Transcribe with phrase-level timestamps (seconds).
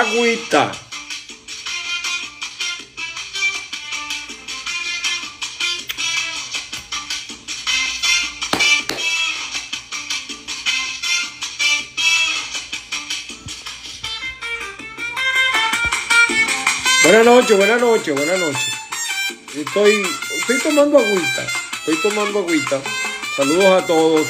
[0.00, 0.72] agüita.
[17.04, 18.56] Buenas noches, buenas noches, buenas noches.
[19.54, 19.92] Estoy,
[20.38, 22.80] estoy tomando agüita, estoy tomando agüita.
[23.36, 24.26] Saludos a todos,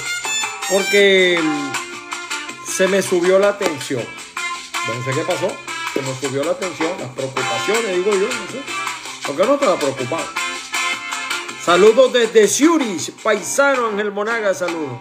[0.68, 1.72] porque mm,
[2.66, 4.21] se me subió la tensión.
[4.86, 5.48] No sé qué pasó,
[5.94, 8.62] se me subió la tensión, las preocupaciones, digo yo, no sé.
[9.26, 10.24] ¿Por qué no estaba preocupado?
[11.64, 14.98] Saludos desde Ciuris, paisano Ángel Monaga, saludos.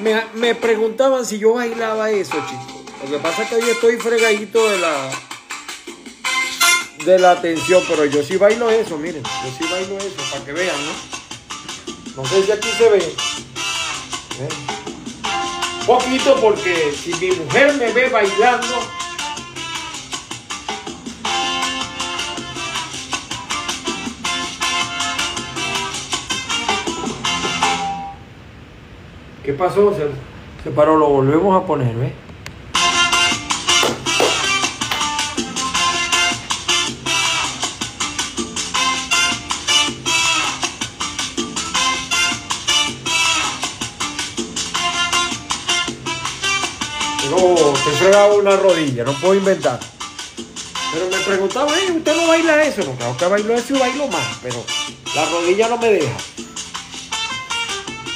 [0.00, 2.80] Me, me preguntaban si yo bailaba eso, chicos.
[3.04, 5.10] Lo que pasa es que hoy estoy fregadito de la
[7.04, 10.52] de la atención, pero yo sí bailo eso, miren, yo sí bailo eso, para que
[10.52, 12.22] vean, ¿no?
[12.22, 13.14] No sé si aquí se ve.
[14.38, 14.69] ¿Ven?
[15.86, 18.80] Poquito porque si mi mujer me ve bailando,
[29.42, 29.92] ¿Qué pasó?
[29.94, 30.06] Se,
[30.62, 32.12] se paró, lo volvemos a poner, ¿ves?
[32.12, 32.29] No,
[47.68, 49.78] te fregaba una rodilla, no puedo inventar.
[50.92, 52.82] Pero me preguntaba, "Ey, ¿usted no baila eso?
[52.82, 54.64] No, claro que bailo eso y bailo más, pero
[55.14, 56.16] la rodilla no me deja.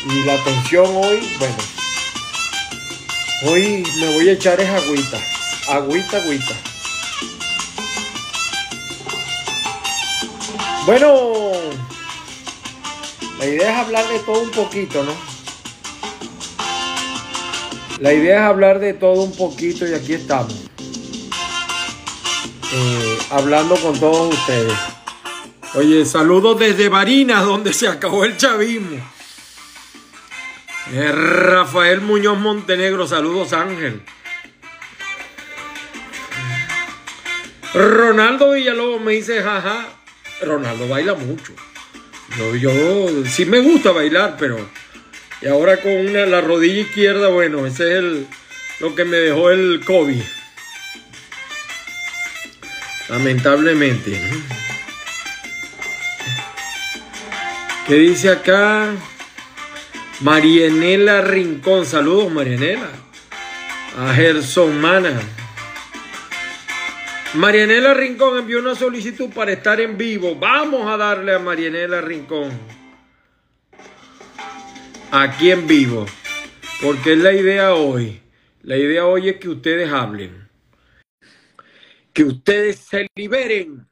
[0.07, 1.57] Y la tensión hoy, bueno,
[3.47, 5.19] hoy me voy a echar es agüita,
[5.69, 6.55] agüita, agüita.
[10.87, 11.53] Bueno,
[13.39, 15.34] la idea es hablar de todo un poquito, ¿no?
[18.05, 20.53] La idea es hablar de todo un poquito y aquí estamos.
[22.71, 24.75] Eh, hablando con todos ustedes.
[25.73, 28.99] Oye, saludos desde Barinas, donde se acabó el chavismo.
[30.93, 34.03] Eh, Rafael Muñoz Montenegro, saludos Ángel.
[37.73, 39.87] Ronaldo Villalobos me dice, jaja,
[40.43, 41.55] Ronaldo baila mucho.
[42.37, 44.84] Yo, yo sí me gusta bailar, pero...
[45.43, 48.27] Y ahora con una, la rodilla izquierda, bueno, ese es el,
[48.81, 50.23] lo que me dejó el COVID.
[53.09, 54.19] Lamentablemente.
[57.87, 58.93] ¿Qué dice acá?
[60.21, 61.85] Marianela Rincón.
[61.85, 62.89] Saludos, Marianela.
[63.99, 65.21] A Gerson Mana.
[67.35, 70.35] Marianela Rincón envió una solicitud para estar en vivo.
[70.37, 72.51] Vamos a darle a Marianela Rincón.
[75.17, 76.07] Aquí en vivo.
[76.83, 78.21] Porque es la idea hoy.
[78.63, 80.51] La idea hoy es que ustedes hablen.
[82.13, 83.89] Que ustedes se liberen.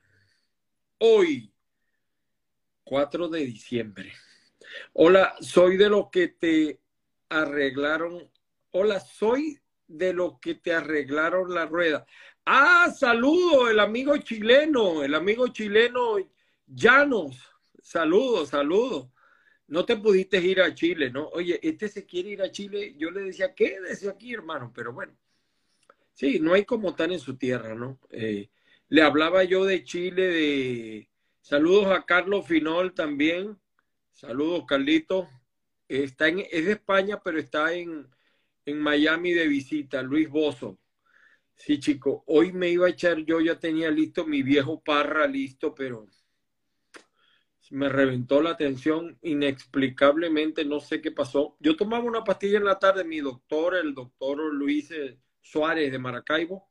[0.99, 1.55] Hoy,
[2.83, 4.13] 4 de diciembre.
[4.95, 6.81] Hola, soy de los que te
[7.29, 8.29] arreglaron.
[8.73, 12.05] Hola, soy de los que te arreglaron la rueda.
[12.45, 16.17] Ah, saludo, el amigo chileno, el amigo chileno
[16.67, 17.41] Llanos.
[17.81, 19.12] Saludos, saludos.
[19.73, 21.29] No te pudiste ir a Chile, ¿no?
[21.29, 22.95] Oye, este se quiere ir a Chile.
[22.99, 25.17] Yo le decía, quédese aquí, hermano, pero bueno.
[26.13, 27.99] Sí, no hay como tan en su tierra, ¿no?
[28.11, 28.51] Eh,
[28.89, 31.09] le hablaba yo de Chile, de
[31.41, 33.59] saludos a Carlos Finol también.
[34.11, 35.31] Saludos, Carlito.
[35.89, 38.07] Está en, es de España, pero está en,
[38.67, 40.03] en Miami de visita.
[40.03, 40.79] Luis Bozo.
[41.57, 45.75] Sí, chico, hoy me iba a echar, yo ya tenía listo mi viejo parra listo,
[45.75, 46.07] pero
[47.73, 51.57] me reventó la tensión inexplicablemente, no sé qué pasó.
[51.59, 55.99] Yo tomaba una pastilla en la tarde, mi doctor, el doctor Luis eh, Suárez de
[55.99, 56.69] Maracaibo,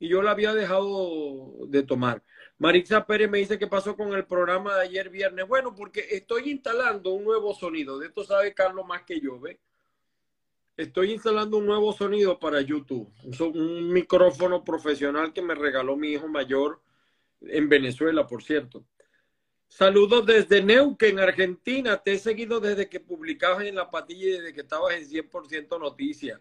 [0.00, 2.24] y yo la había dejado de tomar.
[2.58, 5.46] Maritza Pérez me dice qué pasó con el programa de ayer viernes.
[5.46, 8.00] Bueno, porque estoy instalando un nuevo sonido.
[8.00, 9.60] De esto sabe Carlos más que yo, ¿ve?
[10.76, 13.08] Estoy instalando un nuevo sonido para YouTube.
[13.38, 16.82] Un micrófono profesional que me regaló mi hijo mayor
[17.40, 18.84] en Venezuela, por cierto.
[19.76, 22.00] Saludos desde Neuquén, Argentina.
[22.00, 25.80] Te he seguido desde que publicabas en la patilla y desde que estabas en 100%
[25.80, 26.40] noticias.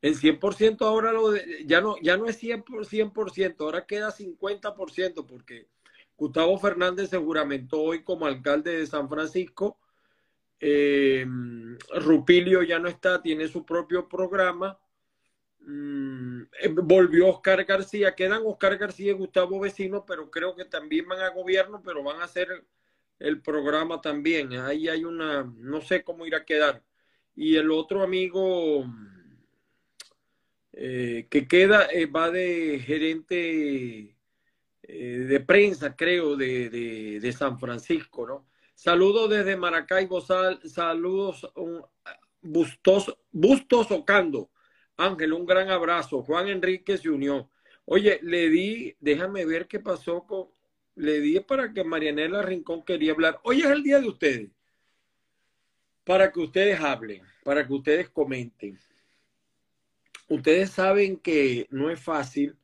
[0.00, 5.26] En 100% ahora lo de, ya, no, ya no es 100%, 100%, ahora queda 50%
[5.26, 5.66] porque
[6.16, 9.76] Gustavo Fernández se juramentó hoy como alcalde de San Francisco.
[10.60, 11.26] Eh,
[11.96, 14.78] Rupilio ya no está, tiene su propio programa.
[15.60, 21.06] Mm, eh, volvió Oscar García, quedan Oscar García y Gustavo Vecino, pero creo que también
[21.06, 22.64] van a gobierno, pero van a hacer
[23.18, 24.52] el programa también.
[24.54, 26.82] Ahí hay una, no sé cómo irá a quedar.
[27.34, 28.86] Y el otro amigo,
[30.72, 34.14] eh, que queda, eh, va de gerente
[34.88, 36.70] de prensa, creo, de,
[37.20, 38.46] de, San Francisco, ¿no?
[38.74, 41.84] Saludos desde Maracaibo, saludos, un,
[42.40, 44.50] Bustos, Bustos Ocando.
[44.98, 46.22] Ángel, un gran abrazo.
[46.22, 47.48] Juan Enrique se unió.
[47.86, 50.48] Oye, le di, déjame ver qué pasó con,
[50.96, 53.40] le di para que Marianela Rincón quería hablar.
[53.44, 54.50] Hoy es el día de ustedes.
[56.04, 58.78] Para que ustedes hablen, para que ustedes comenten.
[60.28, 62.56] Ustedes saben que no es fácil.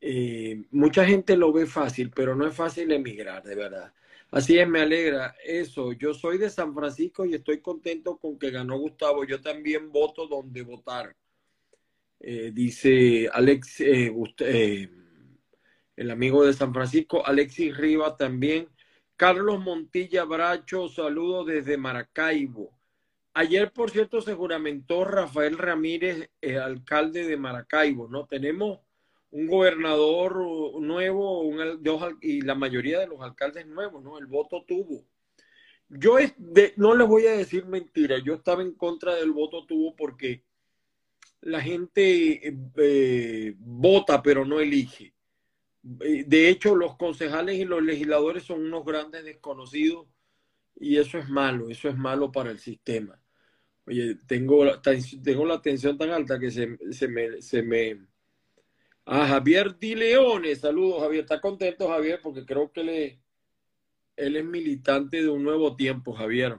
[0.00, 3.94] Eh, mucha gente lo ve fácil, pero no es fácil emigrar, de verdad.
[4.30, 5.92] Así es, me alegra eso.
[5.92, 9.24] Yo soy de San Francisco y estoy contento con que ganó Gustavo.
[9.24, 11.16] Yo también voto donde votar.
[12.20, 14.90] Eh, dice Alex, eh, eh,
[15.96, 18.68] el amigo de San Francisco, Alexis Riva también.
[19.16, 22.78] Carlos Montilla Bracho, saludos desde Maracaibo.
[23.32, 28.26] Ayer, por cierto, se juramentó Rafael Ramírez, el alcalde de Maracaibo, ¿no?
[28.26, 28.80] Tenemos
[29.30, 30.36] un gobernador
[30.80, 31.60] nuevo un,
[32.22, 34.18] y la mayoría de los alcaldes nuevos, ¿no?
[34.18, 35.04] El voto tuvo.
[35.88, 36.16] Yo
[36.76, 40.42] no les voy a decir mentira, yo estaba en contra del voto tuvo porque
[41.46, 45.14] la gente eh, vota pero no elige.
[46.00, 50.08] Eh, de hecho, los concejales y los legisladores son unos grandes desconocidos
[50.74, 53.20] y eso es malo, eso es malo para el sistema.
[53.86, 54.64] Oye, tengo,
[55.22, 58.00] tengo la atención tan alta que se, se me, se me
[59.04, 60.56] a Javier Di Leone.
[60.56, 61.22] Saludos, Javier.
[61.22, 62.80] Está contento, Javier, porque creo que
[64.16, 66.58] él es, militante de un nuevo tiempo, Javier.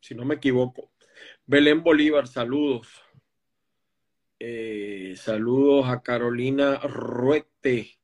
[0.00, 0.90] Si no me equivoco.
[1.46, 2.88] Belén Bolívar, saludos.
[4.38, 7.98] Eh, saludos a Carolina Ruete.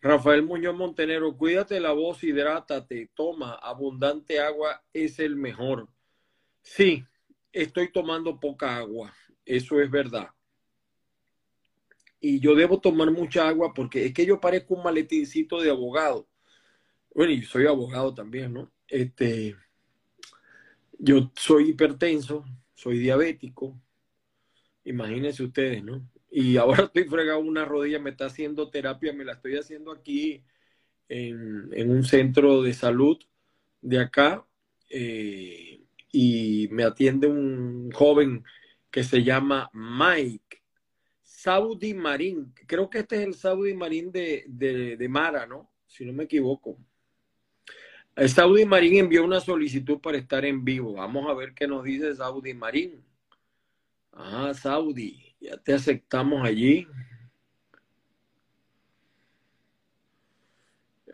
[0.00, 5.88] Rafael Muñoz Montenero, cuídate la voz, hidrátate, toma, abundante agua es el mejor.
[6.60, 7.04] Sí,
[7.52, 9.14] estoy tomando poca agua,
[9.44, 10.28] eso es verdad
[12.26, 16.26] y yo debo tomar mucha agua porque es que yo parezco un maletincito de abogado.
[17.14, 18.72] Bueno, y soy abogado también, ¿no?
[18.88, 19.54] Este,
[20.98, 22.42] yo soy hipertenso,
[22.72, 23.78] soy diabético,
[24.84, 26.08] imagínense ustedes, ¿no?
[26.30, 30.44] Y ahora estoy fregado una rodilla, me está haciendo terapia, me la estoy haciendo aquí
[31.08, 33.18] en, un centro de salud
[33.80, 34.46] de acá,
[34.90, 35.80] eh,
[36.12, 38.44] y me atiende un joven
[38.90, 40.62] que se llama Mike
[41.44, 42.54] Saudi Marín.
[42.66, 45.70] Creo que este es el Saudi Marín de, de, Mara, ¿no?
[45.86, 46.78] Si no me equivoco.
[48.28, 50.94] Saudi Marín envió una solicitud para estar en vivo.
[50.94, 53.04] Vamos a ver qué nos dice Saudi Marín.
[54.16, 56.86] Ah, Saudi, ya te aceptamos allí.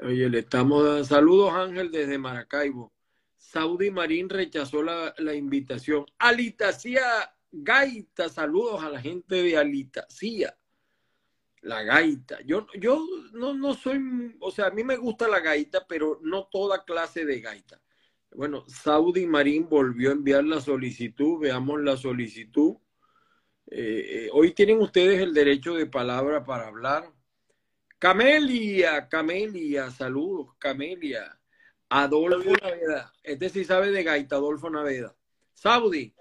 [0.03, 2.93] Oye, le estamos dando saludos, Ángel, desde Maracaibo.
[3.37, 6.05] Saudi Marín rechazó la, la invitación.
[6.19, 7.03] Alitacía
[7.51, 10.57] gaita, saludos a la gente de Alitacía.
[11.63, 12.41] La gaita.
[12.43, 16.49] Yo, yo no, no soy, o sea, a mí me gusta la gaita, pero no
[16.51, 17.81] toda clase de gaita.
[18.33, 22.77] Bueno, Saudi Marín volvió a enviar la solicitud, veamos la solicitud.
[23.73, 27.13] Eh, eh, hoy tienen ustedes el derecho de palabra para hablar.
[27.99, 31.39] Camelia, Camelia, saludos, Camelia.
[31.89, 35.15] Adolfo Naveda, este sí sabe de gaita, Adolfo Naveda.
[35.55, 36.15] Saudi.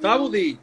[0.00, 0.58] Saudi.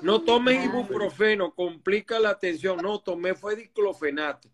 [0.00, 2.78] No tomes ibuprofeno, complica la atención.
[2.78, 4.48] No, tomé fue diclofenato.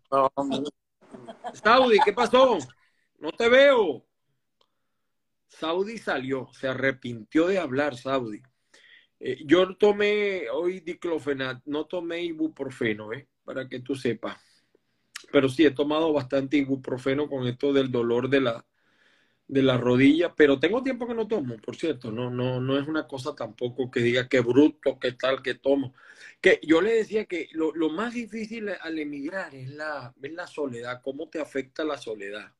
[1.53, 2.57] Saudi, ¿qué pasó?
[3.19, 4.05] No te veo.
[5.57, 8.41] Saudi salió, se arrepintió de hablar, Saudi.
[9.19, 13.27] Eh, yo tomé hoy diclofenato, no tomé ibuprofeno, ¿eh?
[13.45, 14.37] para que tú sepas.
[15.31, 18.65] Pero sí he tomado bastante ibuprofeno con esto del dolor de la,
[19.47, 22.87] de la rodilla, pero tengo tiempo que no tomo, por cierto, no, no, no es
[22.87, 25.93] una cosa tampoco que diga que bruto, que tal, que tomo.
[26.41, 31.01] Que yo le decía que lo, más difícil al emigrar es la, es la soledad,
[31.03, 32.53] cómo te afecta la soledad.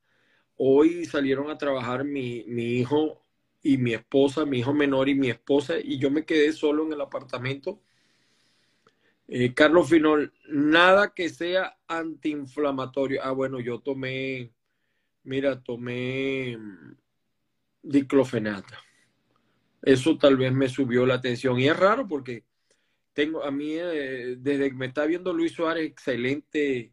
[0.66, 3.22] Hoy salieron a trabajar mi, mi hijo
[3.62, 6.94] y mi esposa, mi hijo menor y mi esposa, y yo me quedé solo en
[6.94, 7.82] el apartamento.
[9.28, 13.22] Eh, Carlos Finol, nada que sea antiinflamatorio.
[13.24, 14.54] Ah, bueno, yo tomé
[15.24, 16.96] mira, tomé mm,
[17.82, 18.74] diclofenato.
[19.82, 21.60] Eso tal vez me subió la atención.
[21.60, 22.46] Y es raro porque
[23.14, 26.93] tengo a mí, eh, desde que me está viendo Luis Suárez, excelente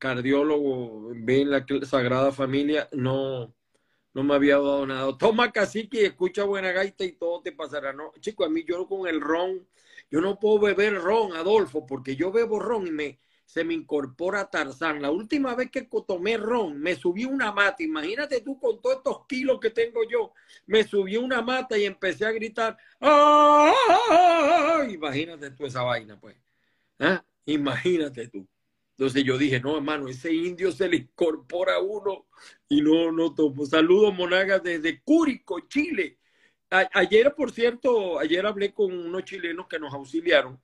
[0.00, 3.54] cardiólogo, ve en la Sagrada Familia, no,
[4.14, 5.16] no me había dado nada.
[5.18, 7.92] Toma cacique escucha buena gaita y todo te pasará.
[7.92, 9.68] No, chico, a mí yo con el ron,
[10.10, 14.48] yo no puedo beber ron, Adolfo, porque yo bebo ron y me, se me incorpora
[14.50, 15.02] Tarzán.
[15.02, 17.82] La última vez que tomé ron, me subí una mata.
[17.82, 20.32] Imagínate tú con todos estos kilos que tengo yo.
[20.66, 22.78] Me subí una mata y empecé a gritar.
[24.88, 26.36] Imagínate tú esa vaina, pues.
[26.98, 27.22] ¿Ah?
[27.44, 28.48] Imagínate tú.
[29.00, 32.26] Entonces yo dije, no, hermano, ese indio se le incorpora a uno
[32.68, 33.64] y no, no tomo.
[33.64, 36.18] Saludos, Monagas, desde Cúrico, Chile.
[36.68, 40.60] ayer, por cierto, ayer hablé con unos chilenos que nos auxiliaron.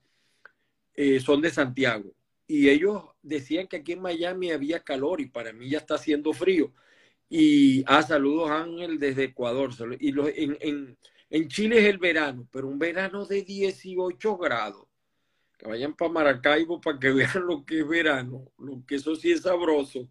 [0.92, 2.12] Eh, son de Santiago
[2.46, 6.34] y ellos decían que aquí en Miami había calor y para mí ya está haciendo
[6.34, 6.74] frío.
[7.30, 9.70] Y, ah, saludos Ángel desde Ecuador.
[9.98, 10.98] Y en,
[11.30, 14.85] en, Chile es el verano, pero un verano de 18 grados.
[15.56, 19.32] Que vayan para Maracaibo para que vean lo que es verano, lo que eso sí
[19.32, 20.10] es sabroso.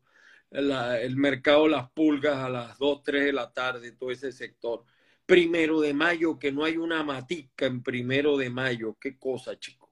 [0.52, 4.84] el mercado Las Pulgas a las 2, 3 de la tarde, todo ese sector.
[5.26, 8.96] Primero de mayo, que no hay una matica en primero de mayo.
[9.00, 9.86] Qué cosa, chicos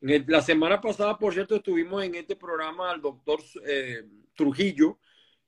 [0.00, 4.98] la semana pasada, por cierto, estuvimos en este programa al doctor eh, Trujillo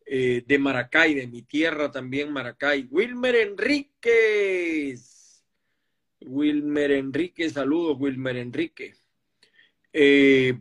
[0.06, 2.88] eh, de Maracay, de mi tierra también, Maracay.
[2.90, 5.14] Wilmer Enríquez.
[6.20, 8.94] Wilmer Enrique, saludos, Wilmer Enrique.
[10.00, 10.56] Eh,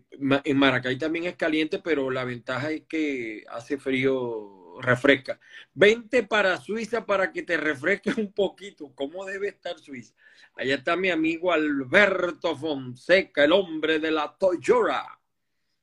[0.46, 5.40] en Maracay también es caliente, pero la ventaja es que hace frío refresca.
[5.76, 8.92] Vente para Suiza para que te refresques un poquito.
[8.96, 10.16] ¿Cómo debe estar Suiza?
[10.56, 15.20] Allá está mi amigo Alberto Fonseca, el hombre de la Toyota.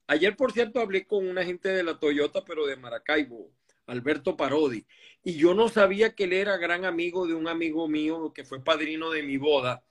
[0.08, 3.52] Ayer, por cierto, hablé con una gente de la Toyota, pero de Maracaibo,
[3.86, 4.84] Alberto Parodi.
[5.22, 8.64] Y yo no sabía que él era gran amigo de un amigo mío que fue
[8.64, 9.84] padrino de mi boda.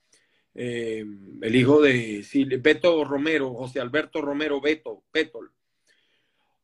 [0.55, 1.03] Eh,
[1.41, 2.23] el hijo de
[2.61, 5.03] Beto Romero, José Alberto Romero Beto.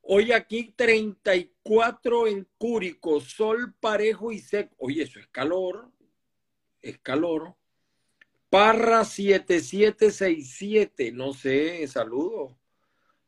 [0.02, 4.76] Hoy aquí 34 en Cúrico, sol parejo y seco.
[4.80, 5.92] Oye, eso es calor,
[6.82, 7.56] es calor.
[8.50, 12.56] Parra 7767, no sé, saludos.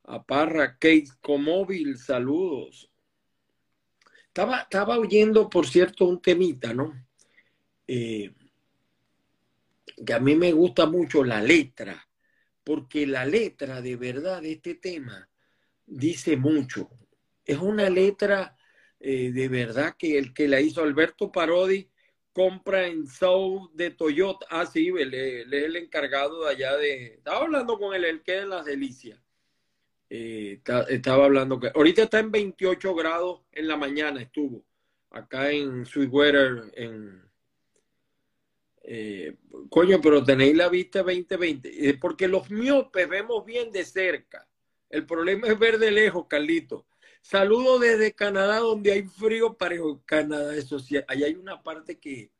[0.03, 2.91] A Parra, Kate Comóvil, saludos.
[4.27, 6.93] Estaba, estaba oyendo, por cierto, un temita, ¿no?
[7.85, 8.33] Eh,
[10.05, 12.07] que a mí me gusta mucho la letra,
[12.63, 15.29] porque la letra de verdad de este tema
[15.85, 16.89] dice mucho.
[17.45, 18.55] Es una letra
[19.03, 21.89] eh, de verdad que el que la hizo Alberto Parodi
[22.31, 24.45] compra en South de Toyota.
[24.49, 27.15] Ah, sí, él, es el encargado de allá de...
[27.15, 29.19] Estaba hablando con él, él queda en las delicias.
[30.09, 31.71] Eh, estaba hablando que...
[31.73, 34.63] Ahorita está en 28 grados en la mañana, estuvo.
[35.09, 37.30] Acá en Sweetwater, en...
[38.83, 39.37] Eh,
[39.69, 41.97] coño, pero tenéis la vista 2020.
[41.99, 44.47] Porque los miopes vemos bien de cerca.
[44.89, 46.85] El problema es ver de lejos, Carlito.
[47.21, 50.01] Saludo desde Canadá, donde hay frío parejo.
[50.05, 52.31] Canadá, eso sí, ahí hay una parte que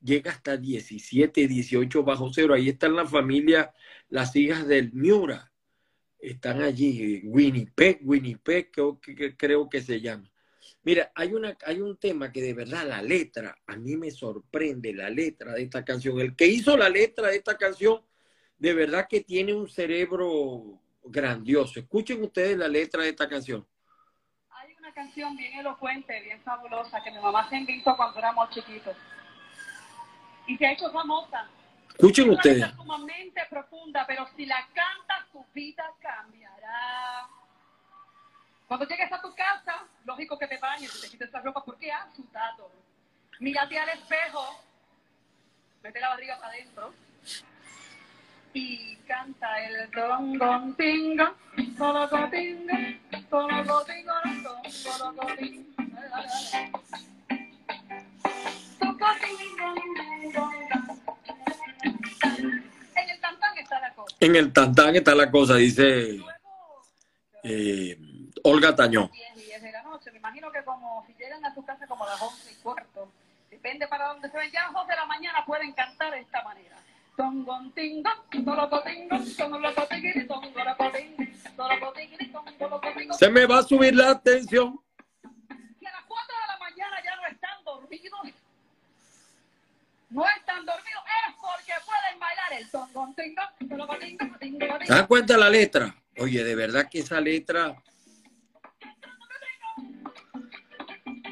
[0.00, 2.54] llega hasta 17, 18 bajo cero.
[2.54, 3.72] Ahí están la familia,
[4.08, 5.52] las hijas del Miura.
[6.18, 10.30] Están allí, Winnipeg, Winnipeg, creo que, creo que se llama.
[10.88, 14.94] Mira, hay, una, hay un tema que de verdad la letra, a mí me sorprende
[14.94, 16.18] la letra de esta canción.
[16.18, 18.00] El que hizo la letra de esta canción,
[18.56, 21.78] de verdad que tiene un cerebro grandioso.
[21.78, 23.66] Escuchen ustedes la letra de esta canción.
[24.48, 28.96] Hay una canción bien elocuente, bien fabulosa, que mi mamá se invitó cuando éramos chiquitos.
[30.46, 31.50] Y se ha hecho famosa.
[31.90, 32.64] Escuchen ustedes.
[32.64, 37.28] Es sumamente profunda, pero si la cantas, tu vida cambiará.
[38.68, 41.90] Cuando llegues a tu casa, lógico que te bañes y te quites esa ropa porque
[41.90, 42.70] has sudado.
[43.40, 44.44] Mírate al espejo,
[45.82, 46.92] mete la barriga para adentro
[48.52, 51.34] y canta el gon tingo,
[51.78, 52.74] solo tingo,
[53.30, 54.12] solo tingo,
[54.68, 55.78] solo tingo.
[62.96, 64.16] En el tantán está la cosa.
[64.20, 66.20] En el tantán está la cosa, dice
[67.44, 67.96] eh,
[68.44, 69.10] Olga Tañón.
[69.12, 72.08] Y de la noche, me imagino que como si llegan a su casa como a
[72.08, 73.10] las 11 y cuarto,
[73.50, 76.20] depende para dónde se ven, ya a las 2 de la mañana pueden cantar de
[76.20, 76.76] esta manera.
[83.18, 84.80] Se me va a subir la atención.
[85.80, 88.20] Si a las 4 de la mañana ya no están dormidos,
[90.10, 93.14] no están dormidos, es porque pueden bailar el tongo,
[94.86, 95.94] ¿Te das cuenta la letra?
[96.18, 97.76] Oye, de verdad que esa letra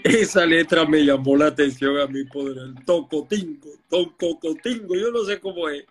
[0.07, 5.41] Esa letra me llamó la atención a mí por el tocotingo, tocotingo, yo no sé
[5.41, 5.85] cómo es.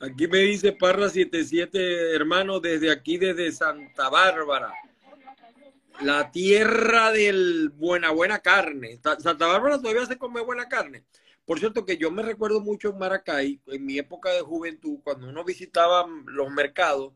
[0.00, 4.72] Aquí me dice Parra 77, hermano, desde aquí, desde Santa Bárbara.
[6.00, 8.98] La tierra del buena, buena carne.
[9.20, 11.04] Santa Bárbara todavía se come buena carne.
[11.44, 15.28] Por cierto, que yo me recuerdo mucho en Maracay, en mi época de juventud, cuando
[15.28, 17.12] uno visitaba los mercados,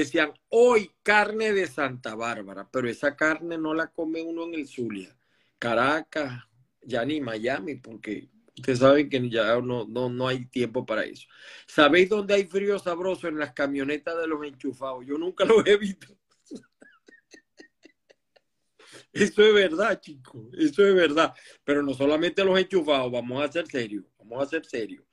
[0.00, 4.66] decían, hoy carne de Santa Bárbara, pero esa carne no la come uno en el
[4.66, 5.16] Zulia,
[5.56, 6.42] Caracas,
[6.82, 11.28] ya ni Miami, porque ustedes saben que ya no, no, no hay tiempo para eso.
[11.68, 13.28] ¿Sabéis dónde hay frío sabroso?
[13.28, 15.06] En las camionetas de los enchufados.
[15.06, 16.08] Yo nunca lo he visto.
[19.12, 20.48] Eso es verdad, chicos.
[20.58, 21.32] Eso es verdad.
[21.62, 24.04] Pero no solamente los enchufados, vamos a ser serios.
[24.18, 25.04] Vamos a ser serios.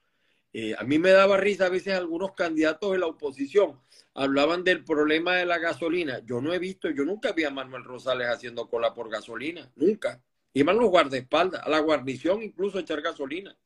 [0.53, 3.79] Eh, a mí me daba risa a veces algunos candidatos de la oposición
[4.13, 6.19] hablaban del problema de la gasolina.
[6.25, 10.21] Yo no he visto, yo nunca vi a Manuel Rosales haciendo cola por gasolina, nunca.
[10.53, 13.57] Iban los guardaespaldas, a la guarnición incluso a echar gasolina.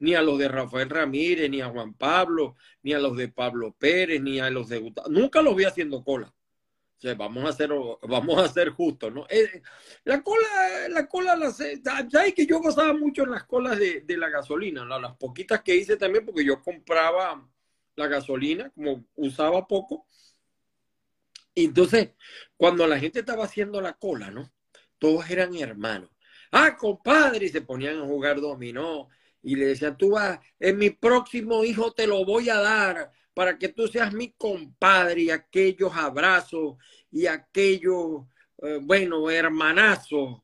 [0.00, 3.74] Ni a los de Rafael Ramírez, ni a Juan Pablo, ni a los de Pablo
[3.78, 5.08] Pérez, ni a los de Gustavo.
[5.08, 6.34] Nunca los vi haciendo cola
[7.12, 7.70] vamos a ser,
[8.02, 9.26] vamos a ser justos, ¿no?
[9.28, 9.62] Eh,
[10.04, 14.16] la cola, la cola, la, sabes que yo gozaba mucho en las colas de, de
[14.16, 17.46] la gasolina, las poquitas que hice también, porque yo compraba
[17.96, 20.06] la gasolina, como usaba poco.
[21.54, 22.10] Y entonces,
[22.56, 24.52] cuando la gente estaba haciendo la cola, ¿no?
[24.98, 26.10] Todos eran hermanos.
[26.50, 29.08] Ah, compadre, y se ponían a jugar dominó
[29.42, 33.58] y le decían, tú vas, en mi próximo hijo te lo voy a dar para
[33.58, 36.76] que tú seas mi compadre y aquellos abrazos
[37.10, 38.22] y aquellos,
[38.62, 40.40] eh, bueno, hermanazos.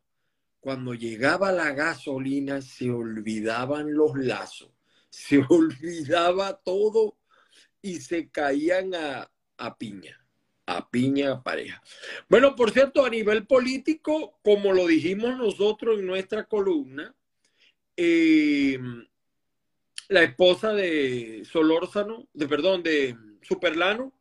[0.61, 4.71] Cuando llegaba la gasolina se olvidaban los lazos,
[5.09, 7.20] se olvidaba todo
[7.83, 10.19] y se caían a, a piña,
[10.67, 11.83] a piña pareja.
[12.29, 17.15] Bueno, por cierto, a nivel político, como lo dijimos nosotros en nuestra columna,
[17.97, 18.79] eh,
[20.09, 24.13] la esposa de Solórzano, de perdón, de Superlano,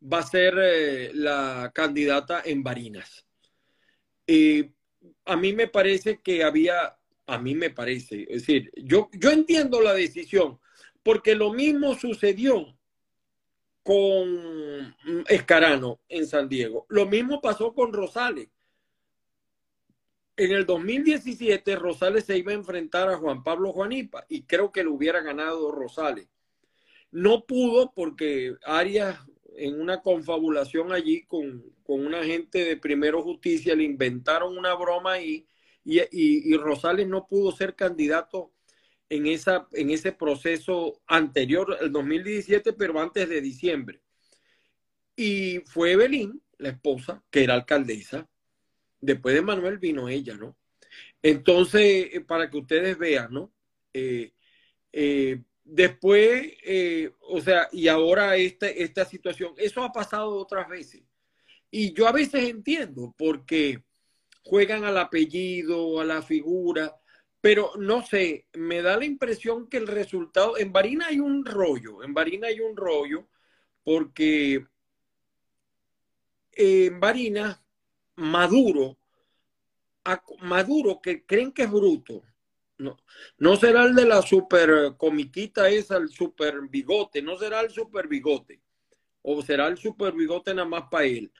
[0.00, 3.26] va a ser eh, la candidata en Barinas.
[5.24, 9.80] a mí me parece que había, a mí me parece, es decir, yo, yo entiendo
[9.80, 10.58] la decisión,
[11.02, 12.77] porque lo mismo sucedió
[13.88, 14.94] con
[15.28, 18.50] Escarano en San Diego, lo mismo pasó con Rosales
[20.38, 24.84] en el 2017 Rosales se iba a enfrentar a Juan Pablo Juanipa y creo que
[24.84, 26.28] lo hubiera ganado Rosales.
[27.10, 29.18] No pudo porque Arias
[29.56, 35.14] en una confabulación allí con, con un agente de Primero Justicia le inventaron una broma
[35.14, 35.44] ahí
[35.84, 38.52] y, y, Rosales no pudo ser candidato
[39.08, 44.02] en, esa, en ese proceso anterior, el 2017, pero antes de diciembre.
[45.16, 48.28] Y fue Evelyn, la esposa, que era alcaldesa,
[49.00, 50.56] Después de Manuel vino ella, ¿no?
[51.22, 53.52] Entonces, eh, para que ustedes vean, ¿no?
[53.92, 54.32] Eh,
[54.92, 56.52] eh, después,
[57.20, 61.02] o sea, y ahora esta, esta situación, eso ha pasado otras veces.
[61.70, 63.84] Y yo a veces entiendo porque
[64.42, 66.96] juegan al apellido, a la figura,
[67.40, 72.02] pero no sé, me da la impresión que el resultado, en Barina hay un rollo,
[72.02, 73.28] en Barina hay un rollo,
[73.84, 74.66] porque
[76.52, 77.62] en Barina
[78.16, 78.98] Maduro,
[80.40, 82.22] Maduro que creen que es bruto,
[82.78, 82.96] no,
[83.38, 88.08] no será el de la super comiquita esa, el super bigote, no será el super
[88.08, 88.60] bigote,
[89.22, 91.32] o será el super bigote nada más para él.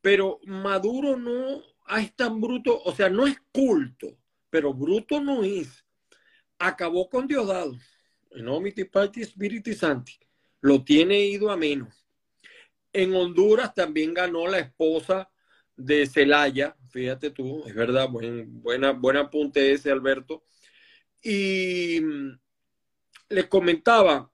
[0.00, 1.62] Pero Maduro no
[1.96, 4.16] es tan bruto, o sea, no es culto,
[4.50, 5.84] pero bruto no es.
[6.58, 7.76] Acabó con Diosdado,
[8.32, 10.18] en Omiti Party Spirit Santi,
[10.60, 12.06] lo tiene ido a menos.
[12.92, 15.30] En Honduras también ganó la esposa
[15.76, 20.44] de Celaya, fíjate tú, es verdad, buen, buena, buen apunte ese, Alberto.
[21.22, 22.38] Y mm,
[23.28, 24.30] les comentaba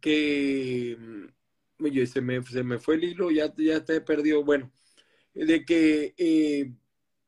[0.00, 4.72] que, mm, oye, se me, se me fue el hilo, ya, ya te perdido, bueno,
[5.32, 6.72] de que eh,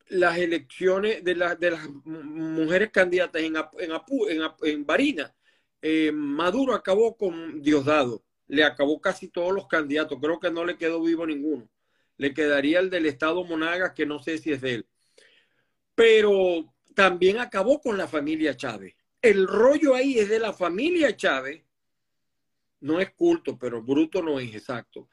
[0.09, 5.35] las elecciones de, de las mujeres candidatas en, en, Apu, en, Barina,
[5.83, 10.77] eh, Maduro acabó con Diosdado, le acabó casi todos los candidatos, creo que no le
[10.77, 11.69] quedó vivo ninguno
[12.17, 14.87] le quedaría el del Estado Monagas, que no sé si es de él.
[15.95, 18.95] Pero también acabó con la familia Chávez.
[19.21, 21.63] El rollo ahí es de la familia Chávez.
[22.81, 25.09] No es culto, pero bruto no es exacto.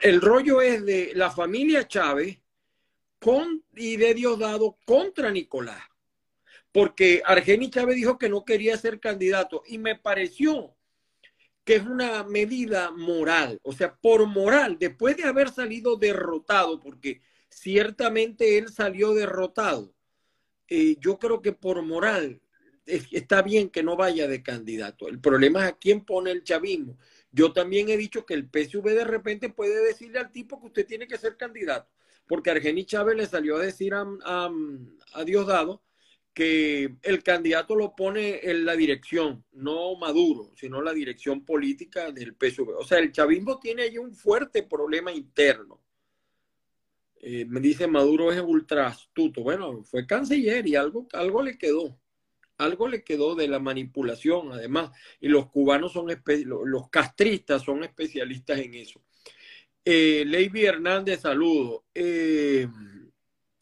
[0.00, 2.38] El rollo es de la familia Chávez
[3.22, 5.80] con, y de Diosdado contra Nicolás.
[6.72, 10.74] Porque Argeni Chávez dijo que no quería ser candidato y me pareció
[11.64, 17.20] que es una medida moral, o sea, por moral, después de haber salido derrotado, porque
[17.48, 19.94] ciertamente él salió derrotado,
[20.68, 22.40] eh, yo creo que por moral
[22.84, 25.06] está bien que no vaya de candidato.
[25.06, 26.98] El problema es a quién pone el chavismo.
[27.30, 30.86] Yo también he dicho que el PSV de repente puede decirle al tipo que usted
[30.86, 31.88] tiene que ser candidato,
[32.26, 34.50] porque Argeni Chávez le salió a decir a, a,
[35.14, 35.82] a Diosdado
[36.34, 42.34] que el candidato lo pone en la dirección, no Maduro, sino la dirección política del
[42.34, 42.70] PSV.
[42.78, 45.80] O sea, el chavismo tiene ahí un fuerte problema interno.
[47.20, 49.42] Eh, me dice Maduro es ultra astuto.
[49.42, 51.98] Bueno, fue canciller y algo, algo le quedó.
[52.58, 54.90] Algo le quedó de la manipulación, además.
[55.20, 56.06] Y los cubanos son,
[56.46, 59.02] los castristas son especialistas en eso.
[59.84, 61.84] Eh, Leiby Hernández, saludo.
[61.94, 62.68] Eh,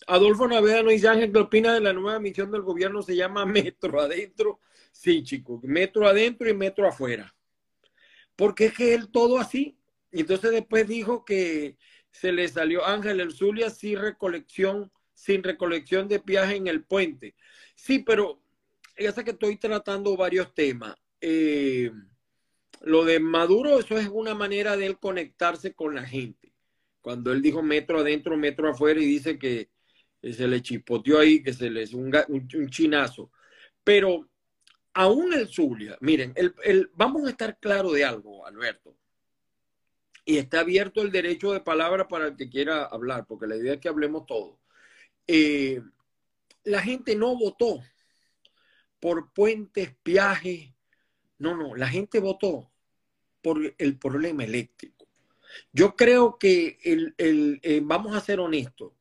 [0.06, 3.02] Adolfo Naveda nos dice Ángel, ¿qué opina de la nueva misión del gobierno?
[3.02, 4.60] Se llama Metro Adentro.
[4.92, 7.34] Sí, chicos, Metro Adentro y Metro Afuera.
[8.36, 9.78] Porque es que él todo así.
[10.12, 11.76] Y entonces después dijo que
[12.10, 17.36] se le salió Ángel el Zulia sin recolección, sin recolección de viaje en el puente.
[17.76, 18.42] Sí, pero
[18.98, 20.96] ya sé que estoy tratando varios temas.
[21.20, 21.92] Eh,
[22.80, 26.52] lo de Maduro, eso es una manera de él conectarse con la gente.
[27.00, 29.70] Cuando él dijo metro adentro, metro afuera y dice que
[30.22, 32.12] se le chipoteó ahí, que se le es un,
[32.68, 33.30] chinazo.
[33.84, 34.28] Pero
[34.94, 38.96] aún el Zulia, miren, el, vamos a estar claro de algo, Alberto.
[40.24, 43.74] Y está abierto el derecho de palabra para el que quiera hablar, porque la idea
[43.74, 44.58] es que hablemos todos.
[45.26, 45.80] Eh,
[46.64, 47.80] la gente no votó
[49.00, 50.70] por puentes, viajes.
[51.40, 52.70] No, no, la gente votó
[53.42, 55.08] por el problema eléctrico.
[55.72, 58.92] Yo creo que el, eh, vamos a ser honestos,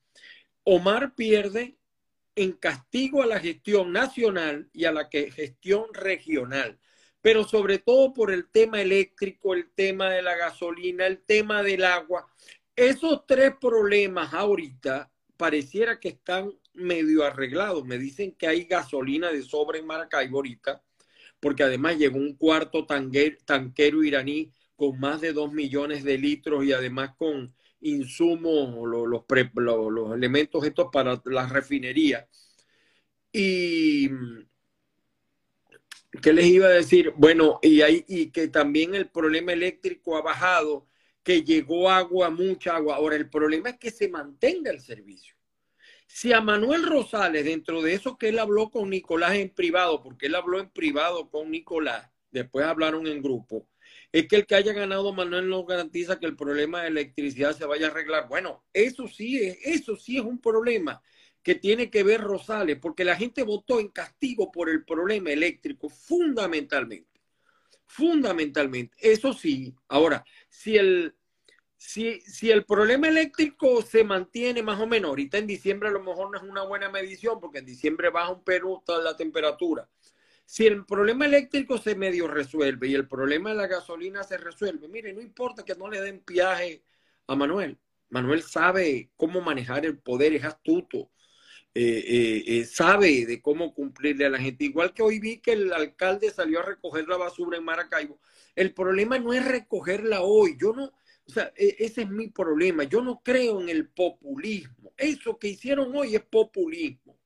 [0.64, 1.78] Omar pierde
[2.36, 6.80] en castigo a la gestión nacional y a la gestión regional,
[7.22, 11.84] pero sobre todo por el tema eléctrico, el tema de la gasolina, el tema del
[11.84, 12.28] agua.
[12.74, 17.84] Esos tres problemas ahorita pareciera que están medio arreglados.
[17.86, 20.82] Me dicen que hay gasolina de sobra en Maracaibo ahorita,
[21.40, 26.74] porque además llegó un cuarto tanquero iraní con más de dos millones de litros y
[26.74, 29.24] además con insumos, los,
[29.56, 32.28] los, elementos estos para la refinería.
[33.32, 34.10] Y
[36.22, 37.14] ¿qué les iba a decir?
[37.16, 40.88] Bueno, y, y que también el problema eléctrico ha bajado,
[41.24, 42.96] que llegó agua, mucha agua.
[42.96, 45.39] Ahora, el problema es que se mantenga el servicio.
[46.12, 50.26] Si a Manuel Rosales, dentro de eso que él habló con Nicolás en privado, porque
[50.26, 53.70] él habló en privado con Nicolás, después hablaron en grupo,
[54.12, 57.66] es que el que haya ganado Manuel no garantiza que el problema de electricidad se
[57.66, 58.28] vaya a arreglar.
[58.28, 61.00] Bueno, eso sí es, eso sí es un problema
[61.44, 65.90] que tiene que ver Rosales, porque la gente votó en castigo por el problema eléctrico,
[65.90, 67.22] fundamentalmente.
[67.86, 68.98] Fundamentalmente.
[69.00, 69.76] Eso sí.
[69.88, 71.16] Ahora, si el,
[71.80, 76.04] si, si el problema eléctrico se mantiene más o menos, ahorita en diciembre a lo
[76.04, 79.90] mejor no es una buena medición, porque en diciembre baja un Perú toda la temperatura
[80.50, 84.88] si el problema eléctrico se medio resuelve y el problema de la gasolina se resuelve,
[84.88, 86.82] mire, no importa que no le den viaje
[87.28, 87.78] a Manuel.
[88.10, 91.12] Manuel sabe cómo manejar el poder, es astuto,
[91.76, 94.66] eh, eh, eh, sabe de cómo cumplirle a la gente.
[94.66, 98.20] Igual que hoy vi que el alcalde salió a recoger la basura en Maracaibo.
[98.56, 100.58] El problema no es recogerla hoy.
[100.60, 100.92] Yo no,
[101.30, 102.84] o sea, e, ese es mi problema.
[102.86, 104.92] Yo no creo en el populismo.
[104.98, 107.20] Eso que hicieron hoy es populismo.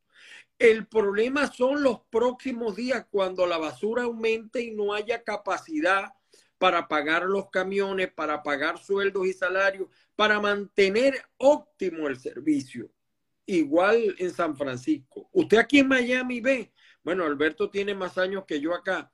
[0.59, 6.11] El problema son los próximos días cuando la basura aumente y no haya capacidad
[6.57, 9.87] para pagar los camiones, para pagar sueldos y salarios,
[10.17, 12.89] para mantener óptimo el servicio.
[13.45, 15.29] Igual en San Francisco.
[15.31, 19.13] Usted aquí en Miami ve, bueno, Alberto tiene más años que yo acá,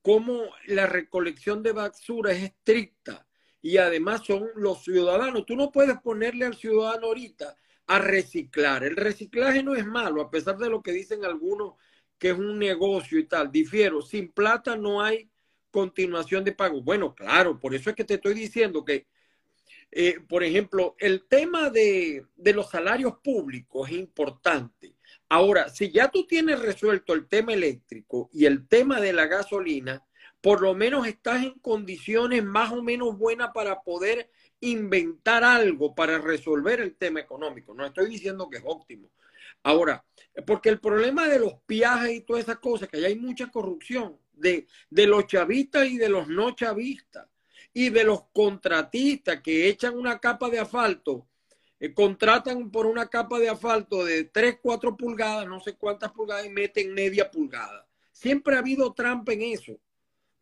[0.00, 3.26] cómo la recolección de basura es estricta
[3.62, 5.46] y además son los ciudadanos.
[5.46, 8.82] Tú no puedes ponerle al ciudadano ahorita a reciclar.
[8.84, 11.74] El reciclaje no es malo, a pesar de lo que dicen algunos
[12.18, 13.50] que es un negocio y tal.
[13.50, 15.30] Difiero, sin plata no hay
[15.70, 16.82] continuación de pago.
[16.82, 19.06] Bueno, claro, por eso es que te estoy diciendo que,
[19.90, 24.94] eh, por ejemplo, el tema de, de los salarios públicos es importante.
[25.28, 30.04] Ahora, si ya tú tienes resuelto el tema eléctrico y el tema de la gasolina,
[30.42, 34.28] por lo menos estás en condiciones más o menos buenas para poder
[34.60, 37.72] inventar algo para resolver el tema económico.
[37.72, 39.08] No estoy diciendo que es óptimo.
[39.62, 40.04] Ahora,
[40.44, 44.66] porque el problema de los viajes y todas esas cosas, que hay mucha corrupción de,
[44.90, 47.28] de los chavistas y de los no chavistas
[47.72, 51.28] y de los contratistas que echan una capa de asfalto,
[51.78, 56.46] eh, contratan por una capa de asfalto de 3, 4 pulgadas, no sé cuántas pulgadas,
[56.46, 57.86] y meten media pulgada.
[58.10, 59.78] Siempre ha habido trampa en eso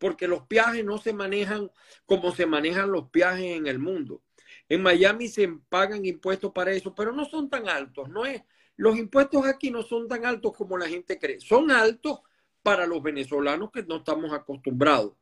[0.01, 1.69] porque los viajes no se manejan
[2.07, 4.23] como se manejan los viajes en el mundo.
[4.67, 8.41] En Miami se pagan impuestos para eso, pero no son tan altos, no es.
[8.77, 11.39] Los impuestos aquí no son tan altos como la gente cree.
[11.39, 12.21] Son altos
[12.63, 15.13] para los venezolanos que no estamos acostumbrados,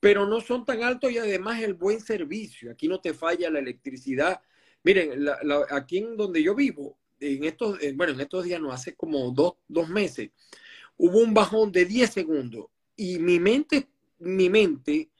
[0.00, 2.72] pero no son tan altos y además el buen servicio.
[2.72, 4.40] Aquí no te falla la electricidad.
[4.82, 5.24] Miren,
[5.70, 9.30] aquí en donde yo vivo, en estos, eh, bueno, en estos días, no, hace como
[9.30, 10.30] dos, dos meses,
[10.96, 15.10] hubo un bajón de 10 segundos y mi mente, mi mente,